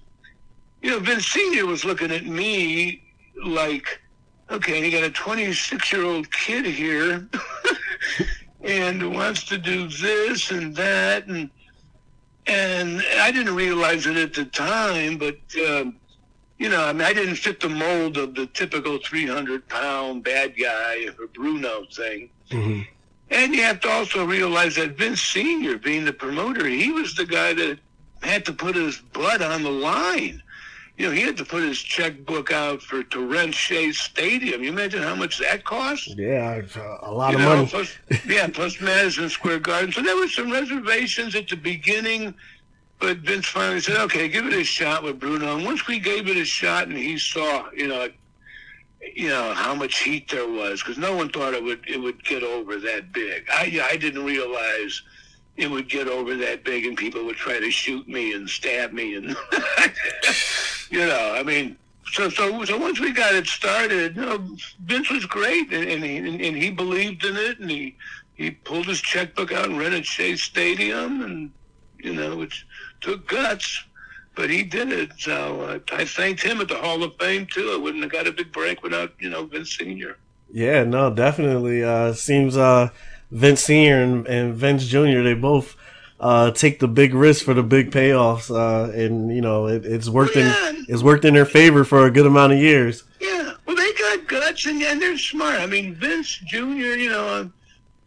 [0.82, 3.04] you know Vince Senior was looking at me
[3.44, 4.02] like,
[4.50, 7.28] okay, you got a 26 year old kid here,
[8.64, 11.50] and wants to do this and that, and
[12.48, 15.38] and I didn't realize it at the time, but.
[15.68, 15.98] Um,
[16.58, 20.56] you know, I mean, I didn't fit the mold of the typical 300 pound bad
[20.58, 22.30] guy or Bruno thing.
[22.50, 22.82] hmm
[23.30, 27.26] And you have to also realize that Vince Sr., being the promoter, he was the
[27.26, 27.80] guy that
[28.22, 30.42] had to put his butt on the line.
[30.98, 34.64] You know, he had to put his checkbook out for to rent Shea Stadium.
[34.64, 36.08] You imagine how much that cost?
[36.18, 36.54] Yeah.
[36.54, 37.68] it's, A lot You of know, money.
[37.68, 39.92] Plus, yeah, plus Madison Square Garden.
[39.92, 42.34] So there were some reservations at the beginning,
[43.00, 46.30] but Vince finally said, "Okay, give it a shot with Bruno." And once we gave
[46.30, 48.08] it a shot, and he saw, you know,
[49.14, 52.24] you know how much heat there was, because no one thought it would it would
[52.24, 53.44] get over that big.
[53.52, 55.02] I I didn't realize
[55.58, 58.94] it would get over that big, and people would try to shoot me and stab
[58.94, 59.36] me, and
[60.90, 61.78] you know, I mean.
[62.12, 64.48] So, so, so once we got it started, you know,
[64.86, 67.98] Vince was great, and, and he and, and he believed in it, and he
[68.36, 71.52] he pulled his checkbook out and rented Shea Stadium, and
[71.98, 72.66] you know, which
[73.02, 73.84] took guts,
[74.36, 75.12] but he did it.
[75.18, 77.72] So uh, I thanked him at the Hall of Fame too.
[77.74, 80.18] I wouldn't have got a big break without you know Vince Senior.
[80.52, 81.84] Yeah, no, definitely.
[81.84, 82.90] Uh, seems uh,
[83.32, 85.76] Vince Senior and, and Vince Junior they both
[86.20, 90.10] uh, take the big risk for the big payoffs, uh, and you know it, it's
[90.10, 90.74] worked in Yeah.
[90.88, 93.04] it's worked in their favor for a good amount of years.
[93.20, 95.60] Yeah, well, they got guts and, and they're smart.
[95.60, 96.58] I mean, Vince Jr.,
[96.96, 97.54] you know, um,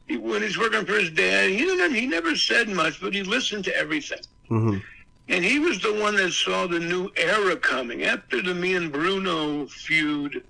[0.07, 3.23] he, when he's working for his dad, he didn't, he never said much, but he
[3.23, 4.21] listened to everything.
[4.49, 4.79] hmm
[5.29, 8.05] And he was the one that saw the new era coming.
[8.05, 10.43] After the me and Bruno feud,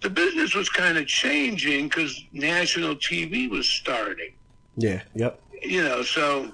[0.00, 4.32] the business was kind of changing because national TV was starting.
[4.76, 5.02] Yeah.
[5.16, 5.40] Yep.
[5.62, 6.52] You know, so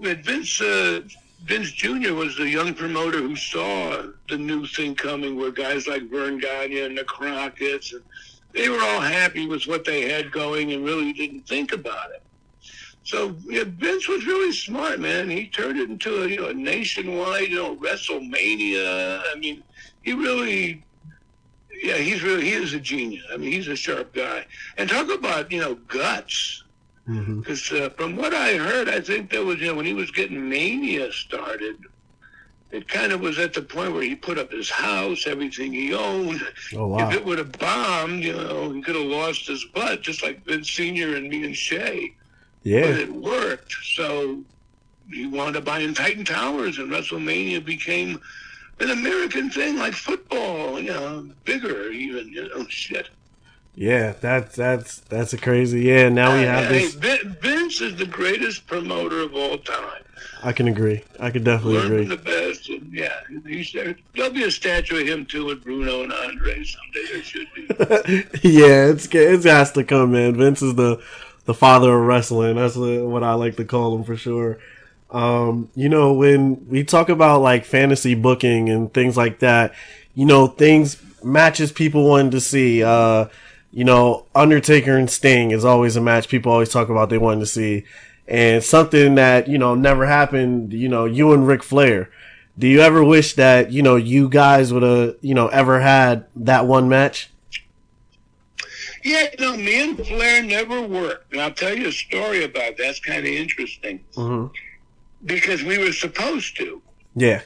[0.00, 1.00] Vince uh,
[1.44, 2.14] Vince Jr.
[2.14, 6.80] was the young promoter who saw the new thing coming, where guys like Verne Gagne
[6.80, 8.02] and the Crockett's, and
[8.52, 12.22] they were all happy with what they had going and really didn't think about it.
[13.04, 15.30] So yeah, Vince was really smart, man.
[15.30, 19.22] He turned it into a you know a nationwide you know WrestleMania.
[19.32, 19.62] I mean,
[20.02, 20.84] he really,
[21.82, 23.24] yeah, he's really he is a genius.
[23.32, 24.46] I mean, he's a sharp guy.
[24.76, 26.64] And talk about you know guts.
[27.10, 30.10] Because uh, from what I heard, I think there was, you know, when he was
[30.10, 31.76] getting Mania started,
[32.70, 35.92] it kind of was at the point where he put up his house, everything he
[35.92, 36.40] owned.
[36.74, 37.08] Oh wow.
[37.08, 40.44] If it would have bombed, you know, he could have lost his butt, just like
[40.44, 42.14] Vince Senior and me and Shea.
[42.62, 42.82] Yeah.
[42.82, 44.42] But it worked, so
[45.10, 48.20] he wound up buying Titan Towers, and WrestleMania became
[48.78, 50.78] an American thing, like football.
[50.78, 52.28] You know, bigger even.
[52.28, 53.08] You know, shit.
[53.80, 54.12] Yeah.
[54.20, 55.80] That's that's that's a crazy.
[55.82, 56.08] Yeah.
[56.10, 56.94] Now we have this.
[56.94, 60.02] Vin- Vince is the greatest promoter of all time.
[60.42, 61.02] I can agree.
[61.18, 62.16] I can definitely Learn from agree.
[62.16, 63.72] the best, and yeah, he's,
[64.14, 67.12] there'll be a statue of him too with Bruno and Andre someday.
[67.12, 68.48] There should be.
[68.48, 70.36] yeah, it's it has to come, man.
[70.36, 71.02] Vince is the
[71.44, 72.56] the father of wrestling.
[72.56, 74.58] That's what what I like to call him for sure.
[75.10, 79.74] Um, you know, when we talk about like fantasy booking and things like that,
[80.14, 82.82] you know, things matches people wanted to see.
[82.82, 83.26] Uh,
[83.72, 87.40] you know, Undertaker and Sting is always a match people always talk about they wanted
[87.40, 87.84] to see.
[88.26, 92.10] And something that, you know, never happened, you know, you and Ric Flair.
[92.58, 96.26] Do you ever wish that, you know, you guys would have, you know, ever had
[96.36, 97.30] that one match?
[99.02, 101.32] Yeah, no, me and Flair never worked.
[101.32, 102.78] And I'll tell you a story about that.
[102.78, 104.46] That's kind of interesting hmm
[105.24, 106.80] because we were supposed to.
[107.14, 107.42] Yeah.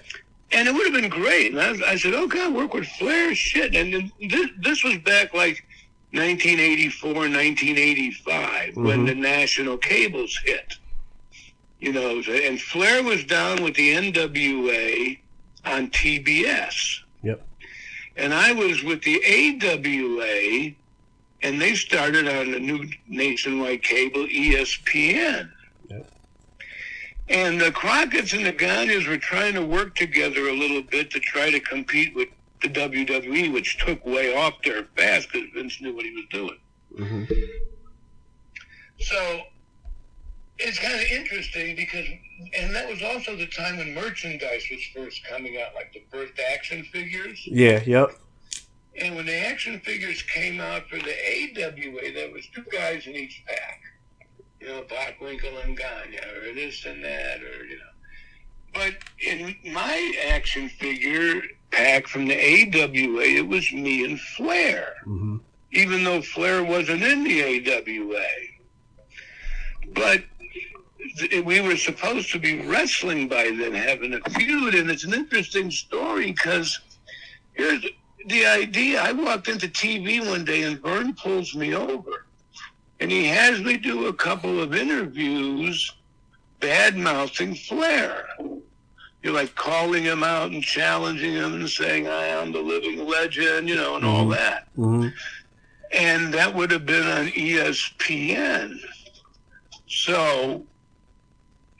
[0.52, 1.52] And it would have been great.
[1.52, 3.34] And I, I said, "Oh I'll work with Flair.
[3.34, 3.74] Shit.
[3.74, 5.64] And this, this was back like
[6.14, 9.06] 1984, 1985 when Mhm.
[9.06, 10.74] the national cables hit.
[11.80, 15.18] You know, and Flair was down with the NWA
[15.64, 17.00] on TBS.
[17.22, 17.46] Yep.
[18.16, 20.74] And I was with the AWA,
[21.42, 25.50] and they started on the new nationwide cable ESPN.
[25.90, 26.10] Yep.
[27.28, 31.20] And the Crockett's and the Gagnes were trying to work together a little bit to
[31.20, 32.28] try to compete with
[32.64, 36.58] the WWE, which took way off there fast because Vince knew what he was doing.
[36.96, 37.24] hmm
[39.00, 39.42] So
[40.58, 42.06] it's kind of interesting because,
[42.58, 46.32] and that was also the time when merchandise was first coming out, like the first
[46.52, 47.40] action figures.
[47.46, 47.82] Yeah.
[47.84, 48.18] Yep.
[49.00, 53.14] And when the action figures came out for the AWA, there was two guys in
[53.14, 53.80] each pack.
[54.60, 57.84] You know, Bockwinkel and Gagne, or this and that, or, you know.
[58.72, 61.42] But in my action figure
[61.74, 65.36] pack from the AWA, it was me and Flair hmm
[65.74, 68.24] even though Flair wasn't in the AWA.
[69.92, 70.22] But
[71.18, 75.14] th- we were supposed to be wrestling by then, having a feud, and it's an
[75.14, 76.80] interesting story because
[77.54, 77.84] here's
[78.26, 79.02] the idea.
[79.02, 82.26] I walked into TV one day, and Verne pulls me over,
[83.00, 85.92] and he has me do a couple of interviews
[86.60, 88.26] bad mouthing Flair.
[89.24, 93.70] You're like calling him out and challenging him and saying, I am the living legend,
[93.70, 94.36] you know, and all Mhm.
[94.36, 95.08] that hmm
[95.92, 98.80] and that would have been on ESPN.
[99.86, 100.66] So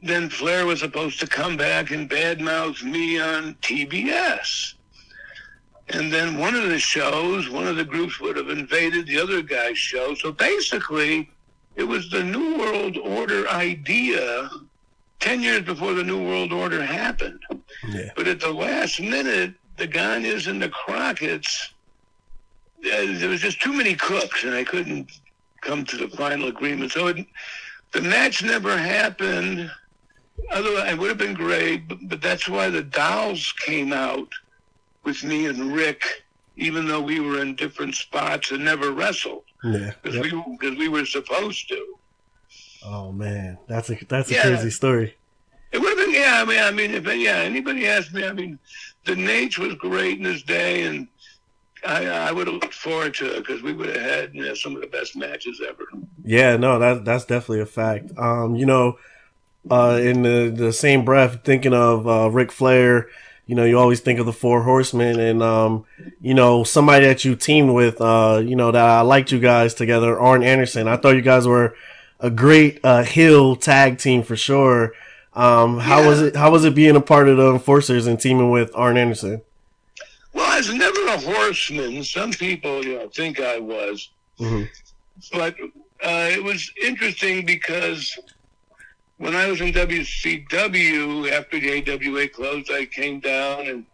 [0.05, 4.75] then Flair was supposed to come back and badmouth me on TBS.
[5.89, 9.43] And then one of the shows, one of the groups would have invaded the other
[9.43, 10.15] guy's show.
[10.15, 11.29] So basically,
[11.75, 14.49] it was the New World Order idea
[15.21, 17.41] 10 years before the New World Order happened.
[17.89, 18.11] Yeah.
[18.17, 21.73] But at the last minute, the Gagnes and the Crockett's,
[22.81, 22.89] uh,
[23.19, 25.11] there was just too many cooks, and I couldn't
[25.63, 26.93] come to the final agreement.
[26.93, 27.27] So it,
[27.93, 29.71] the match never happened.
[30.51, 34.29] Otherwise, it would have been great, but, but that's why the Dolls came out
[35.05, 36.03] with me and Ric,
[36.57, 39.93] even though we were in different spots and never wrestled Yeah.
[40.03, 40.25] because Yep.
[40.47, 41.99] we because we were supposed to.
[42.85, 44.43] Oh man, that's a that's a Yeah.
[44.43, 45.15] crazy story.
[45.73, 46.41] It would have been, yeah.
[46.41, 48.59] I mean, I mean, if yeah, anybody asked me, I mean,
[49.07, 51.09] the Naitch was great in his day, and
[51.85, 54.55] I, I would have looked forward to it because we would have had you know,
[54.55, 55.85] some of the best matches ever.
[56.25, 58.13] Yeah, no, that that's definitely a fact.
[58.17, 58.99] Um, you know,
[59.71, 63.09] uh, in the the same breath, thinking of uh, Ric Flair,
[63.47, 65.85] you know, you always think of the Four Horsemen, and um,
[66.21, 69.75] you know, somebody that you teamed with, uh, you know, that I liked you guys
[69.75, 70.87] together, Arn Anderson.
[70.87, 71.75] I thought you guys were
[72.25, 74.93] a great uh, heel tag team for sure.
[75.35, 76.09] Um, how Yeah.
[76.09, 76.37] was it?
[76.37, 79.43] How was it being a part of the Enforcers and teaming with Arn Anderson?
[80.33, 82.03] Well, I was never a horseman.
[82.03, 84.65] Some people, you know, think I was, hmm
[85.33, 85.55] but
[86.05, 88.19] uh, it was interesting because
[89.19, 93.85] when I was in WCW after the AWA closed, I came down and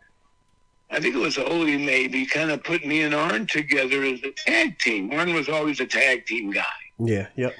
[0.91, 4.33] I think it was Ole maybe kind of put me and Arn together as a
[4.47, 5.13] tag team.
[5.13, 6.65] Arn was always a tag team guy.
[6.99, 7.55] Yeah, yep,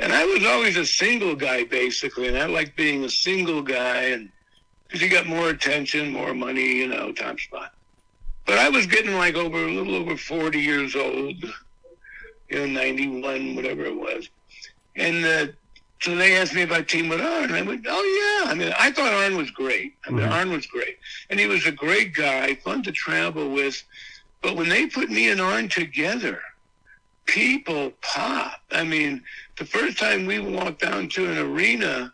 [0.00, 4.02] And I was always a single guy, basically, and I liked being a single guy,
[4.04, 4.30] and
[4.86, 7.74] because you got more attention, more money, you know, time spot.
[8.46, 11.42] But I was getting like over a little over forty years old,
[12.48, 14.28] you know, ninety one, whatever it was,
[14.96, 15.52] and uh,
[16.00, 17.52] so they asked me I teamed with Arn.
[17.52, 18.50] I went, oh yeah.
[18.50, 19.94] I mean, I thought Arn was great.
[20.06, 20.30] I mean, Mhm.
[20.30, 23.82] Arn was great, and he was a great guy, fun to travel with.
[24.42, 26.40] But when they put me and Arn together,
[27.26, 28.60] people pop.
[28.70, 29.22] I mean,
[29.58, 32.12] the first time we walked down to an arena,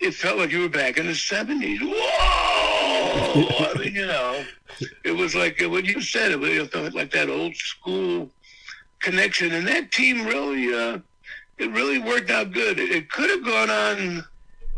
[0.00, 1.80] it felt like you were back in the seventies.
[1.82, 1.94] Whoa!
[3.70, 4.44] I mean, you know,
[5.04, 6.32] it was like what you said.
[6.32, 8.30] It was it felt like that old school
[9.00, 10.98] connection, and that team really, uh,
[11.58, 12.78] it really worked out good.
[12.78, 14.24] It, it could have gone on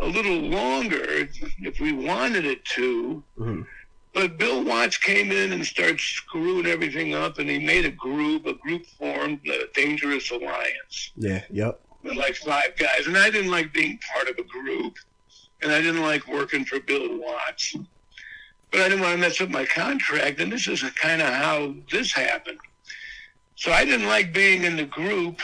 [0.01, 1.29] a little longer
[1.61, 3.23] if we wanted it to.
[3.39, 3.67] Mhm.
[4.15, 8.47] But Bill Watts came in and started screwing everything up, and he made a group.
[8.47, 11.43] A group formed, the Dangerous Alliance, Yeah.
[11.51, 11.81] Yep.
[12.03, 13.07] With like five guys.
[13.07, 14.97] And I didn't like being part of a group,
[15.63, 17.77] and I didn't like working for Bill Watts.
[18.71, 21.75] But I didn't want to mess up my contract, and this is kind of how
[21.91, 22.59] this happened.
[23.57, 25.41] So I didn't like being in the group,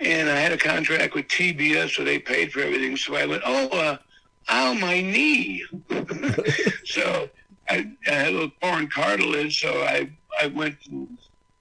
[0.00, 2.96] and I had a contract with TBS, so they paid for everything.
[2.96, 3.96] So I went, oh, uh,
[4.50, 5.64] ow, my knee.
[6.84, 7.30] so
[7.68, 10.10] I, I had a foreign cartilage, so I
[10.40, 11.18] I went and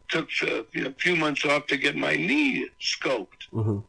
[0.09, 3.40] took a you know, a few months off to get my knee scoped.
[3.51, 3.79] Hmm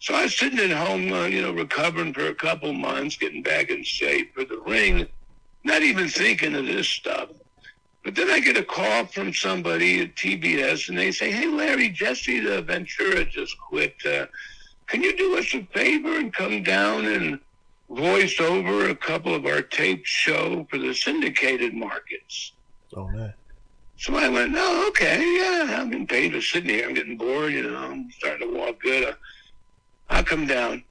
[0.00, 3.42] So I was sitting at home, uh, you know, recovering for a couple months, getting
[3.42, 5.06] back in shape for the ring,
[5.64, 7.28] not even thinking of this stuff.
[8.02, 11.90] But then I get a call from somebody at TBS, and they say, "Hey, Larry,
[11.90, 13.94] Jesse the Ventura just quit.
[14.06, 14.26] Uh,
[14.86, 17.38] can you do us a favor and come down and
[17.90, 22.52] voice over a couple of our taped show for the syndicated markets?"
[22.96, 23.34] Oh man.
[24.00, 26.88] So I went, no, okay, yeah, I'm getting paid for sitting here.
[26.88, 29.10] I'm getting bored, you know, I'm starting to walk good.
[29.10, 29.12] Uh,
[30.08, 30.82] I'll come down.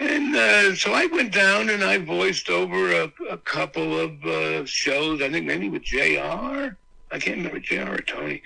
[0.00, 4.64] And uh, so I went down and I voiced over a, a couple of uh,
[4.64, 6.74] shows, I think maybe with JR.
[7.12, 8.42] I can't remember JR or Tony.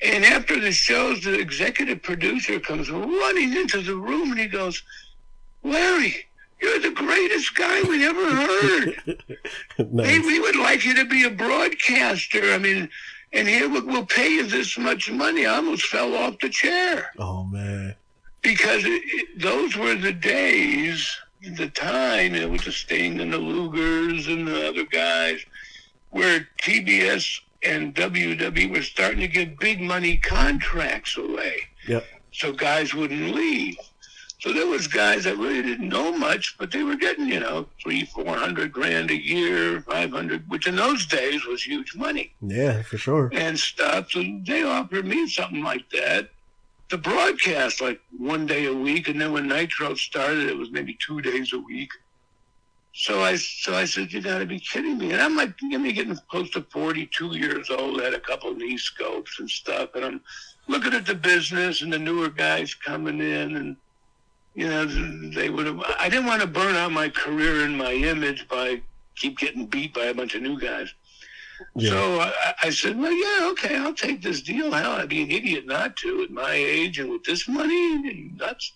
[0.00, 4.82] And after the shows, the executive producer comes running into the room and he goes,
[5.62, 6.26] Larry,
[6.60, 9.02] you're the greatest guy we ever heard.
[9.76, 10.26] Hey, nice.
[10.26, 12.52] we would like you to be a broadcaster.
[12.52, 12.88] I mean,
[13.32, 15.46] and here we'll, we'll pay you this much money.
[15.46, 17.94] I almost fell off the chair Oh man.
[18.42, 21.08] because it, it, those were the days,
[21.56, 25.44] the time, it was the Sting and the Lugers and the other guys,
[26.10, 31.56] where TBS and WWE were starting to give big money contracts away.
[31.88, 32.04] Yep.
[32.32, 33.76] So guys wouldn't leave.
[34.42, 37.68] So there was guys that really didn't know much, but they were getting, you know,
[37.80, 42.32] three, four hundred grand a year, five hundred, which in those days was huge money
[42.40, 43.30] Yeah, for sure.
[43.32, 44.10] and stuff.
[44.10, 46.30] So they offered me something like that
[46.88, 50.98] to broadcast like one day a week, and then when Nitro started, it was maybe
[51.06, 51.90] two days a week.
[52.94, 55.84] So I so I said, "You got to be kidding me!" And I'm like, I'm
[55.84, 58.02] getting close to 42 years old.
[58.02, 60.20] Had a couple of knee scopes and stuff, and I'm
[60.66, 63.76] looking at the business and the newer guys coming in, and
[64.54, 64.84] you know,
[65.30, 65.80] they would have.
[65.98, 68.82] I didn't want to burn out my career and my image by
[69.16, 70.92] keep getting beat by a bunch of new guys.
[71.74, 71.90] Yeah.
[71.90, 74.72] So I, I said, well, yeah, okay, I'll take this deal.
[74.72, 78.32] Hell, I'd be an idiot not to at my age and with this money.
[78.36, 78.72] That's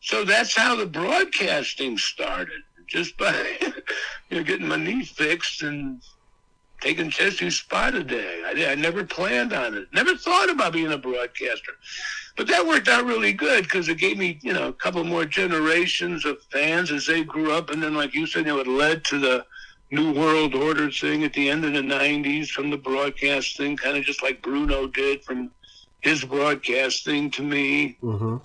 [0.00, 3.32] so that's how the broadcasting started, just by
[4.30, 6.02] you know getting my knee fixed and
[6.80, 8.42] taking Jesse's spot a day.
[8.44, 11.72] I, I never planned on it, never thought about being a broadcaster.
[12.36, 15.24] But that worked out really good because it gave me, you know, a couple more
[15.24, 17.70] generations of fans as they grew up.
[17.70, 19.44] And then, like you said, you know, it led to the
[19.90, 23.98] New World Order thing at the end of the 90s from the broadcast thing, kind
[23.98, 25.50] of just like Bruno did from
[26.00, 27.98] his broadcasting to me.
[28.00, 28.36] hmm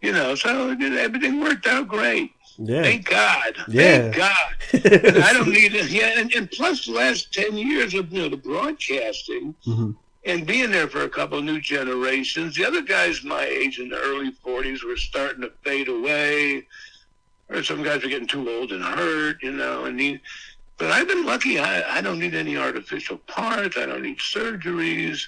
[0.00, 2.32] You know, so it, everything worked out great.
[2.56, 2.82] Yeah.
[2.82, 3.56] Thank God.
[3.68, 4.10] Yeah.
[4.10, 4.54] Thank God.
[5.22, 5.90] I don't need it.
[5.90, 9.90] Yeah, and, and plus the last 10 years of, you know, the broadcasting, hmm
[10.28, 12.54] and being there for a couple new generations.
[12.54, 16.66] The other guys my age in the early 40s were starting to fade away,
[17.48, 19.86] or some guys were getting too old and hurt, you know.
[19.86, 20.20] And need,
[20.76, 21.58] but I've been lucky.
[21.58, 23.76] I, I don't need any artificial parts.
[23.76, 25.22] I don't need surgeries.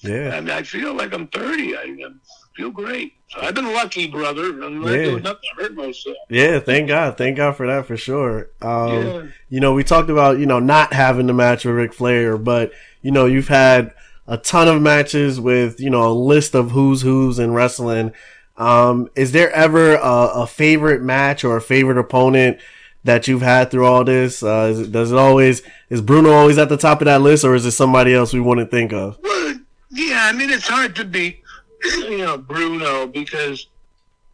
[0.00, 0.30] Yeah.
[0.34, 1.76] I mean, I feel like I'm 30.
[1.76, 2.08] I, I
[2.54, 3.14] feel great.
[3.28, 4.44] So I've been lucky, brother.
[4.62, 5.04] I'm not Yeah.
[5.04, 6.16] doing nothing to hurt myself.
[6.28, 7.18] Yeah, thank God.
[7.18, 8.50] Thank God for that for sure.
[8.62, 9.22] Um, yeah.
[9.48, 12.72] you know, we talked about, you know, not having the match with Ric Flair, but,
[13.02, 13.94] you know, you've had
[14.28, 18.12] a ton of matches with, you know, a list of who's who's in wrestling.
[18.56, 22.58] Um, is there ever a, a favorite match or a favorite opponent
[23.04, 24.42] that you've had through all this?
[24.42, 27.54] Uh, it, does it always, is Bruno always at the top of that list or
[27.54, 29.18] is it somebody else we wouldn't think of?
[29.22, 29.54] Well,
[29.90, 31.42] yeah, I mean, it's hard to beat,
[31.84, 33.68] you know, Bruno because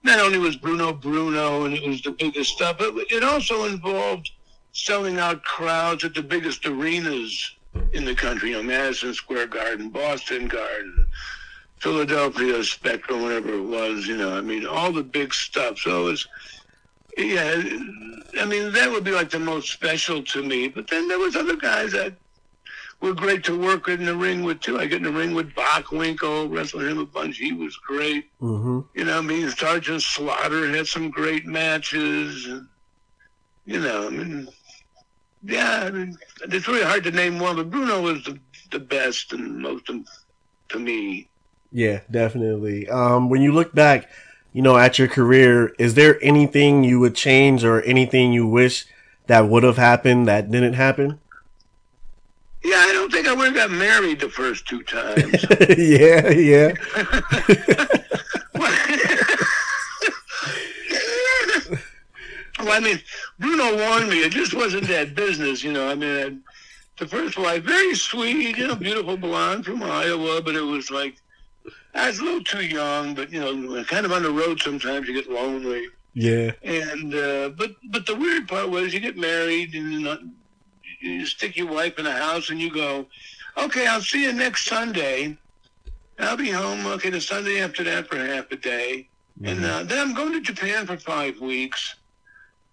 [0.04, 4.30] not only was Bruno Bruno and it was the biggest stuff, but it also involved
[4.72, 7.56] selling out crowds at the biggest arenas
[7.92, 11.06] in the country, you know, Madison Square Garden, Boston Garden,
[11.78, 14.06] Philadelphia Spectrum, whatever it was.
[14.06, 15.78] You know, I mean, all the big stuff.
[15.78, 16.28] So it was,
[17.16, 17.62] yeah.
[18.40, 20.68] I mean, that would be like the most special to me.
[20.68, 22.14] But then there was other guys that
[23.00, 24.78] were great to work in the ring with too.
[24.78, 27.36] I get in the ring with Bockwinkel, wrestled him a bunch.
[27.36, 28.30] He was great.
[28.40, 28.80] Mm-hmm.
[28.94, 32.46] You know, I mean, Sergeant Slaughter had some great matches.
[32.46, 32.68] And,
[33.66, 34.48] you know, I mean,
[35.42, 38.38] yeah, I mean, it's really hard to name one, but Bruno was the,
[38.70, 40.04] the best and most um,
[40.68, 41.28] to me.
[41.72, 42.88] Yeah, definitely.
[42.88, 44.08] Um, when you look back,
[44.52, 48.86] you know, at your career, is there anything you would change or anything you wish
[49.26, 51.18] that would have happened that didn't happen?
[52.62, 55.44] Yeah, I don't think I would have got married the first two times.
[55.76, 56.72] yeah, yeah.
[62.62, 63.00] well, I mean,
[63.38, 64.24] Bruno warned me.
[64.24, 65.88] It just wasn't that business, you know.
[65.88, 66.36] I mean, I,
[66.98, 71.16] the first wife, very sweet, you know, beautiful blonde from Iowa, but it was like,
[71.94, 75.08] I was a little too young, but, you know, kind of on the road sometimes
[75.08, 75.86] you get lonely.
[76.14, 76.52] Yeah.
[76.62, 80.16] And, uh, but, but the weird part was you get married and uh,
[81.00, 83.06] you stick your wife in a house and you go,
[83.56, 85.36] okay, I'll see you next Sunday.
[86.18, 89.08] I'll be home, okay, the Sunday after that for half a day.
[89.40, 89.46] Mm-hmm.
[89.46, 91.96] And uh, then I'm going to Japan for five weeks.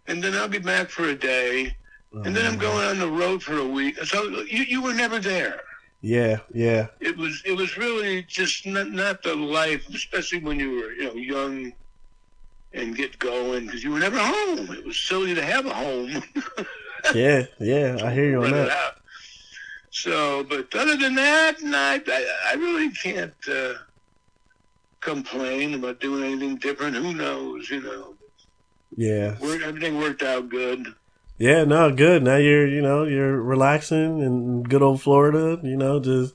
[0.10, 1.76] And then I'll be back for a day.
[2.14, 4.04] Oh, and then I'm going on the road for a week.
[4.04, 5.62] So you, you were never there.
[6.02, 6.88] Yeah, yeah.
[7.00, 11.04] It was it was really just not not the life, especially when you were you
[11.06, 11.74] know young
[12.74, 14.72] and get going because you were never home.
[14.72, 16.24] It was silly to have a home.
[17.16, 18.96] yeah, yeah, I hear you on that.
[19.92, 22.02] So, but other than that, no, I,
[22.48, 23.74] I really can't uh,
[25.02, 26.96] complain about doing anything different.
[26.96, 28.16] Who knows, you know?
[28.96, 30.88] Yeah, everything worked out good.
[31.40, 32.22] Yeah, no, good.
[32.22, 35.58] Now you're, you know, you're relaxing in good old Florida.
[35.64, 36.34] You know, just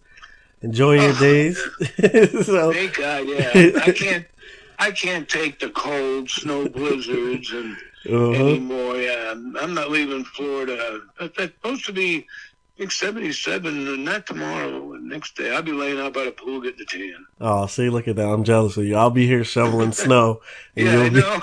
[0.63, 1.59] enjoying your oh, days.
[2.47, 2.73] so.
[2.73, 3.29] Thank God.
[3.29, 4.27] Yeah, I can't.
[4.79, 7.77] I can't take the cold snow blizzards and
[8.07, 8.31] uh-huh.
[8.33, 8.97] anymore.
[8.97, 11.03] Yeah, I'm not leaving Florida.
[11.21, 12.27] It's supposed to be
[12.77, 15.55] I think 77, not tomorrow, next day.
[15.55, 17.25] I'll be laying out by the pool getting the tan.
[17.41, 18.27] Oh, see, look at that.
[18.27, 18.97] I'm jealous of you.
[18.97, 20.41] I'll be here shoveling snow.
[20.75, 21.41] And yeah, I know.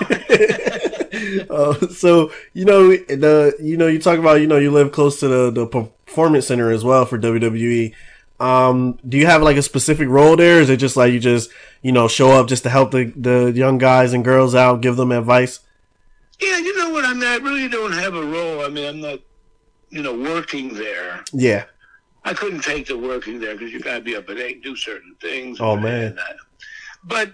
[1.50, 5.20] uh, so, you know, the, you know, you talk about, you know, you live close
[5.20, 7.94] to the, the performance center as well for WWE.
[8.40, 10.60] Um, do you have like a specific role there?
[10.60, 11.50] Is it just like you just,
[11.82, 14.96] you know, show up just to help the, the young guys and girls out, give
[14.96, 15.60] them advice?
[16.40, 17.04] Yeah, you know what?
[17.04, 18.64] I mean, I really don't have a role.
[18.64, 19.20] I mean, I'm not
[19.92, 21.22] you know, working there.
[21.32, 21.64] Yeah.
[22.24, 24.74] I couldn't take the working there because you got to be up at eight, do
[24.74, 25.60] certain things.
[25.60, 26.16] Oh man!
[27.04, 27.32] But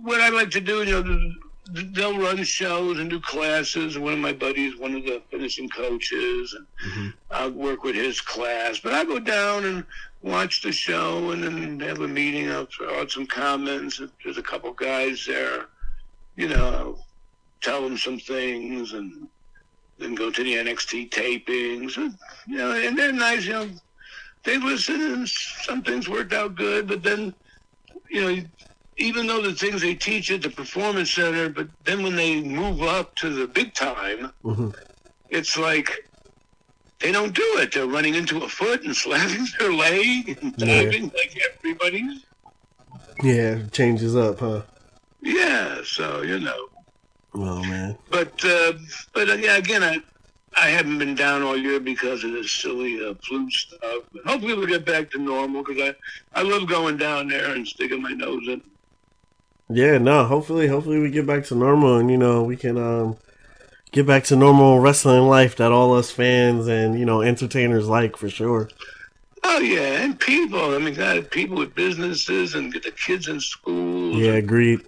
[0.00, 1.32] what I like to do, you know,
[1.70, 3.98] they'll run shows and do classes.
[3.98, 7.08] One of my buddies, one of the finishing coaches, and mm-hmm.
[7.30, 8.78] I'll work with his class.
[8.78, 9.84] But I go down and
[10.22, 12.50] watch the show and then have a meeting.
[12.50, 14.00] I'll throw out some comments.
[14.22, 15.66] There's a couple guys there,
[16.36, 17.06] you know, I'll
[17.60, 19.28] tell them some things and
[19.98, 23.68] then go to the NXT tapings, and, you know, and they're nice, you know.
[24.42, 27.32] They listen, and some things worked out good, but then,
[28.10, 28.42] you know,
[28.96, 32.82] even though the things they teach at the performance center, but then when they move
[32.82, 34.70] up to the big time, mm-hmm.
[35.30, 36.08] it's like
[37.00, 37.72] they don't do it.
[37.72, 41.10] They're running into a foot and slapping their leg and diving yeah.
[41.14, 42.22] like everybody.
[43.22, 44.62] Yeah, changes up, huh?
[45.20, 46.68] Yeah, so you know.
[47.34, 47.96] Oh man.
[48.10, 48.74] But uh,
[49.12, 50.00] but uh, yeah, again, I
[50.56, 54.04] I haven't been down all year because of this silly uh, flu stuff.
[54.12, 55.94] But hopefully we'll get back to normal because
[56.34, 58.62] I I love going down there and sticking my nose in.
[59.68, 60.24] Yeah, no.
[60.24, 63.16] Hopefully, hopefully we get back to normal and you know we can um
[63.92, 68.16] get back to normal wrestling life that all us fans and you know entertainers like
[68.16, 68.68] for sure.
[69.42, 70.74] Oh yeah, and people.
[70.74, 74.14] I mean, God, people with businesses and get the kids in school.
[74.14, 74.80] Yeah, agreed.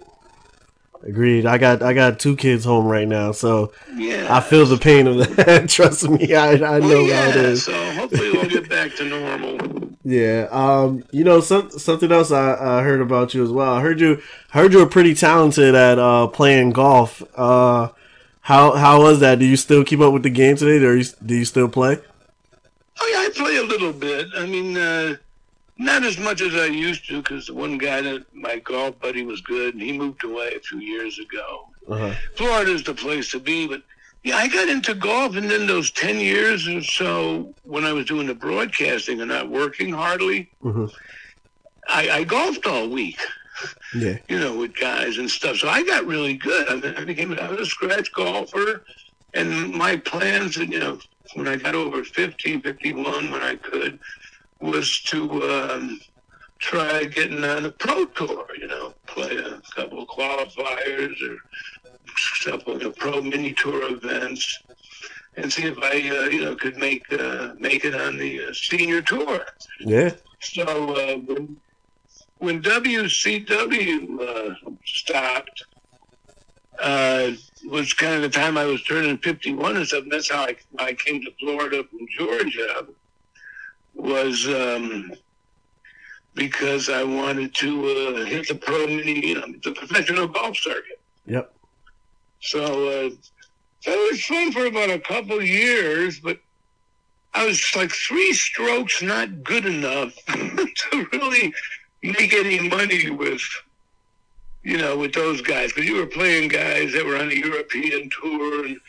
[1.03, 1.45] Agreed.
[1.45, 5.07] I got I got two kids home right now, so yeah, I feel the pain
[5.07, 5.69] of that.
[5.69, 7.65] Trust me, I I know yeah, how it is.
[7.65, 9.86] So hopefully we'll get back to normal.
[10.07, 10.47] Yeah.
[10.51, 11.03] Um.
[11.11, 13.73] You know, some something else I, I heard about you as well.
[13.73, 17.21] I heard you heard you were pretty talented at uh playing golf.
[17.35, 17.89] Uh,
[18.41, 19.39] how how was that?
[19.39, 20.83] Do you still keep up with the game today?
[20.85, 20.95] Or
[21.25, 21.99] do you still play?
[23.01, 24.27] Oh yeah, I play a little bit.
[24.37, 24.77] I mean.
[24.77, 25.15] uh
[25.79, 29.23] not as much as I used to, because the one guy that my golf buddy
[29.23, 31.67] was good, and he moved away a few years ago.
[31.87, 32.13] Uh-huh.
[32.35, 33.83] Florida's the place to be, but
[34.27, 38.05] yeah, I got into golf, and then those ten years or so when I was
[38.05, 40.87] doing the broadcasting and not working hardly, mm-hmm.
[41.87, 43.21] I, I golfed all week.
[43.95, 45.57] Yeah, you know, with guys and stuff.
[45.57, 46.67] So I got really good.
[46.67, 48.83] I, I became I was a scratch golfer,
[49.33, 50.99] and my plans, you know,
[51.35, 53.97] when I got over 50, 51, when I could,
[54.59, 56.01] was to um,
[56.59, 58.45] try getting on a pro tour.
[58.59, 61.37] You know, play a couple of qualifiers or
[62.43, 64.63] couple of pro mini tour events,
[65.35, 68.53] and see if I, uh, you know, could make uh, make it on the uh,
[68.53, 69.45] senior tour.
[69.79, 70.11] Yeah.
[70.39, 71.57] So uh, when,
[72.37, 74.55] when WCW uh,
[74.85, 75.65] stopped,
[76.79, 77.31] uh,
[77.65, 80.03] was kind of the time I was turning 51 and stuff.
[80.03, 82.87] And that's how I, I came to Florida from Georgia.
[83.95, 85.11] Was um,
[86.37, 90.99] because I wanted to uh, hit the pro mini, you know, the professional golf circuit.
[91.25, 91.51] Yep.
[92.39, 93.09] So, uh,
[93.85, 96.39] was fun for about a couple years, but
[97.33, 101.53] I was like three strokes not good enough to really
[102.03, 103.41] make any money with,
[104.63, 105.71] you know, with those guys.
[105.71, 108.79] Because you were playing guys that were on a European tour and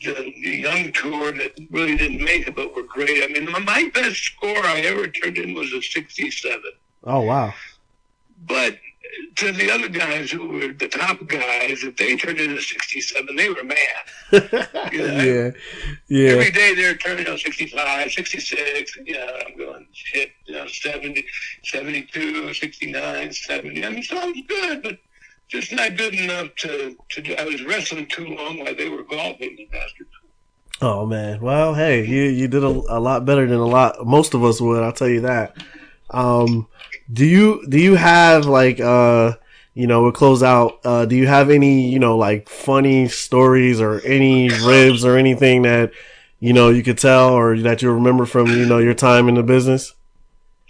[0.00, 0.32] the
[0.62, 3.24] young tour that really didn't make it, but were great.
[3.24, 6.60] I mean, my best score I ever turned in was a 67.
[7.04, 7.54] Oh wow!
[8.46, 8.78] But
[9.36, 13.48] to the other guys who were the top guys, if they turned into 67, they
[13.48, 13.78] were mad.
[14.92, 15.22] You know?
[15.22, 15.50] yeah,
[16.08, 16.30] yeah.
[16.30, 18.98] Every day they're turning out 65, 66.
[19.04, 20.30] Yeah, I'm going shit.
[20.46, 21.24] You know, 70,
[21.64, 23.84] 72, 69, 70.
[23.84, 24.98] I mean, sounds good, but
[25.48, 27.22] just not good enough to to.
[27.22, 30.10] Do, I was wrestling too long while they were golfing, the bastards.
[30.82, 34.34] Oh man, well, hey, you you did a, a lot better than a lot most
[34.34, 34.82] of us would.
[34.82, 35.56] I'll tell you that.
[36.10, 36.68] Um,
[37.12, 39.32] do you do you have like uh
[39.74, 43.80] you know we'll close out uh do you have any you know like funny stories
[43.80, 45.92] or any ribs or anything that
[46.40, 49.34] you know you could tell or that you remember from you know your time in
[49.34, 49.94] the business?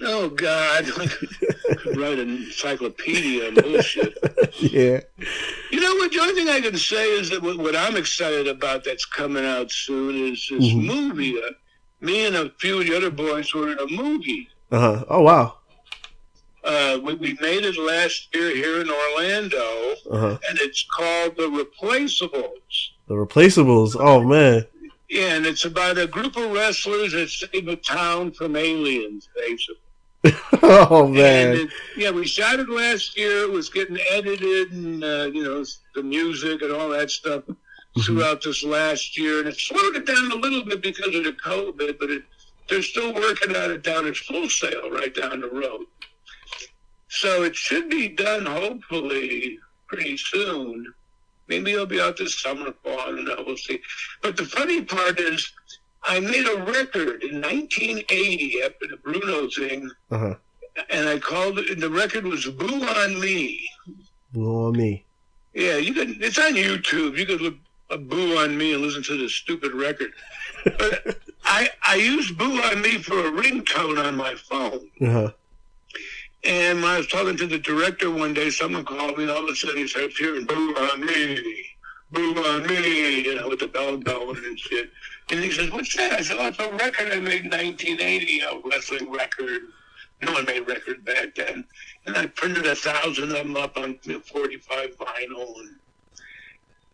[0.03, 0.87] Oh god.
[1.97, 4.19] Write an encyclopedia bullshit.
[4.59, 5.01] Yeah.
[5.71, 6.13] You know what?
[6.13, 9.45] The only thing i can say is that what, what i'm excited about that's coming
[9.45, 10.87] out soon is this mm-hmm.
[10.87, 11.39] movie.
[11.39, 11.51] Uh,
[12.01, 14.49] me and a few of the other boys were in a movie.
[14.71, 15.05] Uh-huh.
[15.09, 15.57] Oh wow
[16.67, 20.39] uh, we, we, made it last year here in Orlando, uh-huh.
[20.49, 22.91] and it's called The Replaceables.
[23.07, 23.97] The Replaceables.
[23.99, 24.67] Oh man.
[25.09, 29.77] Yeah, and it's about a group of wrestlers that save a town from aliens, basically.
[30.63, 31.53] oh man!
[31.53, 33.43] It, yeah, we shot it last year.
[33.43, 35.65] It was getting edited, and uh, you know
[35.95, 38.01] the music and all that stuff mm-hmm.
[38.01, 41.33] throughout this last year, and it slowed it down a little bit because of the
[41.33, 42.25] COVID, but it,
[42.69, 45.87] they're still working on it down at Full Sail right down the road.
[47.17, 49.59] So it should be done hopefully
[49.89, 50.93] pretty soon.
[51.49, 53.81] Maybe it'll be out this summer, fall, I don't know, we'll see.
[54.21, 55.51] But the funny part is,
[56.03, 60.35] I made a record in 1980 after the Bruno thing, uh-huh.
[60.91, 63.67] and I called it, the record was Boo on Me.
[64.33, 65.05] Boo on Me.
[65.55, 67.17] Yeah, you can, it's on YouTube.
[67.17, 67.55] You could look
[67.89, 70.13] a Boo on Me and listen to this stupid record.
[70.65, 74.91] but I, I used Boo on Me for a ringtone on my phone.
[75.01, 75.31] Uh-huh.
[76.47, 79.43] And when I was talking to the director one day, someone called me, and all
[79.43, 81.67] of a sudden he starts hearing "Boo on me,
[82.13, 84.91] boo on me," you know, with the bell going and shit.
[85.29, 88.41] And he says, "What's that?" I said, "Oh, it's a record I made in 1980,
[88.41, 89.63] a wrestling record.
[90.23, 91.65] No one made records back then."
[92.07, 95.77] And I printed a thousand of them up on 45 vinyl, and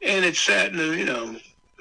[0.00, 1.36] and it sat in, the, you know,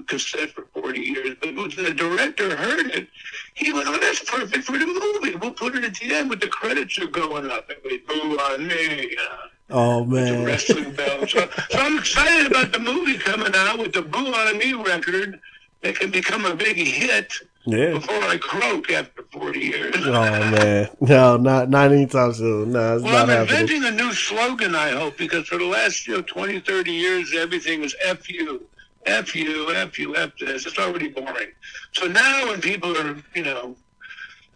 [0.08, 1.36] cassette for 40 years.
[1.40, 3.08] But when the director heard it,
[3.54, 5.36] he went, oh, that's perfect for the movie.
[5.38, 7.70] We'll put it at the end, but the credits are going up.
[7.70, 9.16] And we boo on me.
[9.16, 9.38] Uh,
[9.70, 10.40] oh, man.
[10.40, 11.28] The wrestling bell.
[11.28, 15.40] So, so I'm excited about the movie coming out with the Boo on Me record
[15.82, 17.34] that can become a big hit.
[17.68, 17.92] Yeah.
[17.94, 19.96] Before I croak after 40 years.
[19.98, 20.90] oh, man.
[21.00, 22.72] No, not, not anytime soon.
[22.72, 23.62] No, it's well, not I'm happening.
[23.62, 27.36] inventing a new slogan, I hope, because for the last you know, 20, 30 years,
[27.36, 28.66] everything was F you.
[29.06, 30.66] F you, F you, F this.
[30.66, 31.50] It's already boring.
[31.94, 33.76] So now when people are, you know,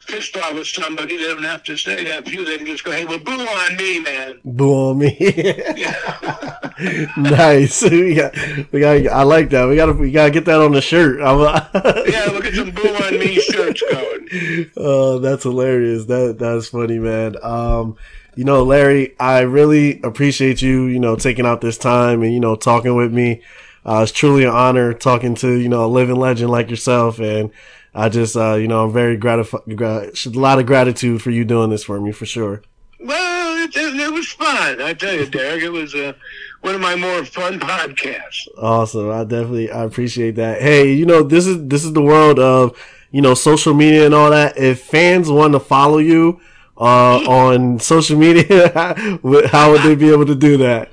[0.08, 2.46] pissed off with somebody, they don't have to say F you.
[2.46, 4.40] They can just go, hey, well, boo on me, man.
[4.44, 5.18] Boo on me.
[7.18, 7.84] nice.
[7.90, 8.36] We got,
[8.72, 9.68] we got, I like that.
[9.68, 11.20] We got to, we got to get that on the shirt.
[11.20, 14.72] yeah, look at some boo on me shirts going.
[14.78, 16.06] Oh, that's hilarious.
[16.06, 17.36] That, that's funny, man.
[17.42, 17.98] Um,
[18.36, 22.40] you know, Larry, I really appreciate you, you know, taking out this time and, you
[22.40, 23.42] know, talking with me.
[23.86, 27.20] Uh, it's truly an honor talking to, you know, a living legend like yourself.
[27.20, 27.52] And
[27.94, 31.70] I just, uh, you know, I'm very gratified, a lot of gratitude for you doing
[31.70, 32.64] this for me for sure.
[33.00, 34.82] Well, it, it was fun.
[34.82, 36.14] I tell you, Derrick, it was uh,
[36.62, 38.48] one of my more fun podcasts.
[38.58, 39.12] Awesome.
[39.12, 40.62] I definitely, I appreciate that.
[40.62, 42.78] Hey, you know, this is, this is the world of,
[43.12, 44.58] you know, social media and all that.
[44.58, 46.42] If fans want to follow you,
[46.78, 48.72] uh, on social media,
[49.52, 50.92] how would they be able to do that?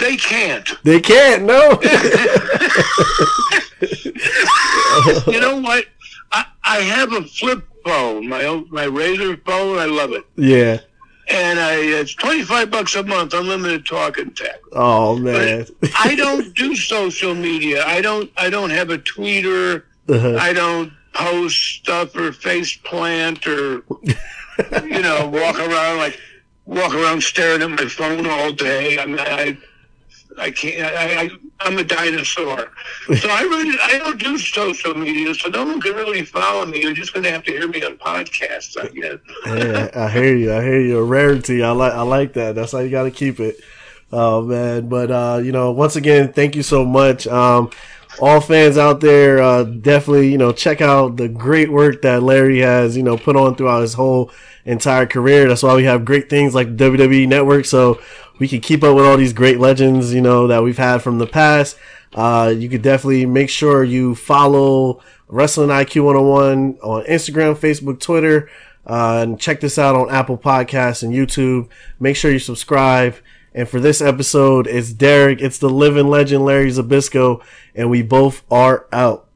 [0.00, 0.68] They can't.
[0.82, 1.44] They can't.
[1.44, 1.78] No.
[5.30, 5.84] you know what?
[6.32, 9.78] I, I have a flip phone, my my Razr phone.
[9.78, 10.24] I love it.
[10.36, 10.78] Yeah.
[11.28, 14.60] and I it's twenty five bucks a month, unlimited talk and text.
[14.72, 15.66] Oh man,
[15.98, 17.84] I don't do social media.
[17.86, 18.30] I don't.
[18.36, 19.84] I don't have a tweeter.
[20.08, 20.36] Uh-huh.
[20.40, 23.82] I don't post stuff or face plant or
[24.84, 26.18] you know walk around like
[26.66, 28.98] walk around staring at my phone all day.
[28.98, 29.56] I mean, I
[30.40, 30.82] I can't.
[30.82, 31.30] I, I
[31.60, 32.70] I'm a dinosaur.
[33.06, 36.82] So I really I don't do social media, so no one can really follow me.
[36.82, 38.76] You're just going to have to hear me on podcasts.
[38.80, 39.94] I guess.
[39.94, 40.52] I hear you.
[40.52, 40.98] I hear you.
[40.98, 41.62] A rarity.
[41.62, 42.54] I like I like that.
[42.54, 43.60] That's how you got to keep it.
[44.12, 47.26] Oh man, but uh, you know, once again, thank you so much.
[47.26, 47.70] Um,
[48.20, 52.58] all fans out there, uh, definitely, you know, check out the great work that Larry
[52.58, 54.32] has, you know, put on throughout his whole
[54.64, 55.48] entire career.
[55.48, 57.64] That's why we have great things like WWE Network.
[57.64, 58.00] So
[58.40, 61.18] we can keep up with all these great legends, you know, that we've had from
[61.18, 61.78] the past.
[62.14, 68.50] Uh, you could definitely make sure you follow Wrestling IQ 101 on Instagram, Facebook, Twitter,
[68.86, 71.68] uh, and check this out on Apple Podcasts and YouTube.
[72.00, 73.14] Make sure you subscribe.
[73.54, 77.42] And for this episode, it's Derrick, it's the living legend Larry Zbyszko,
[77.74, 79.29] and we both are out.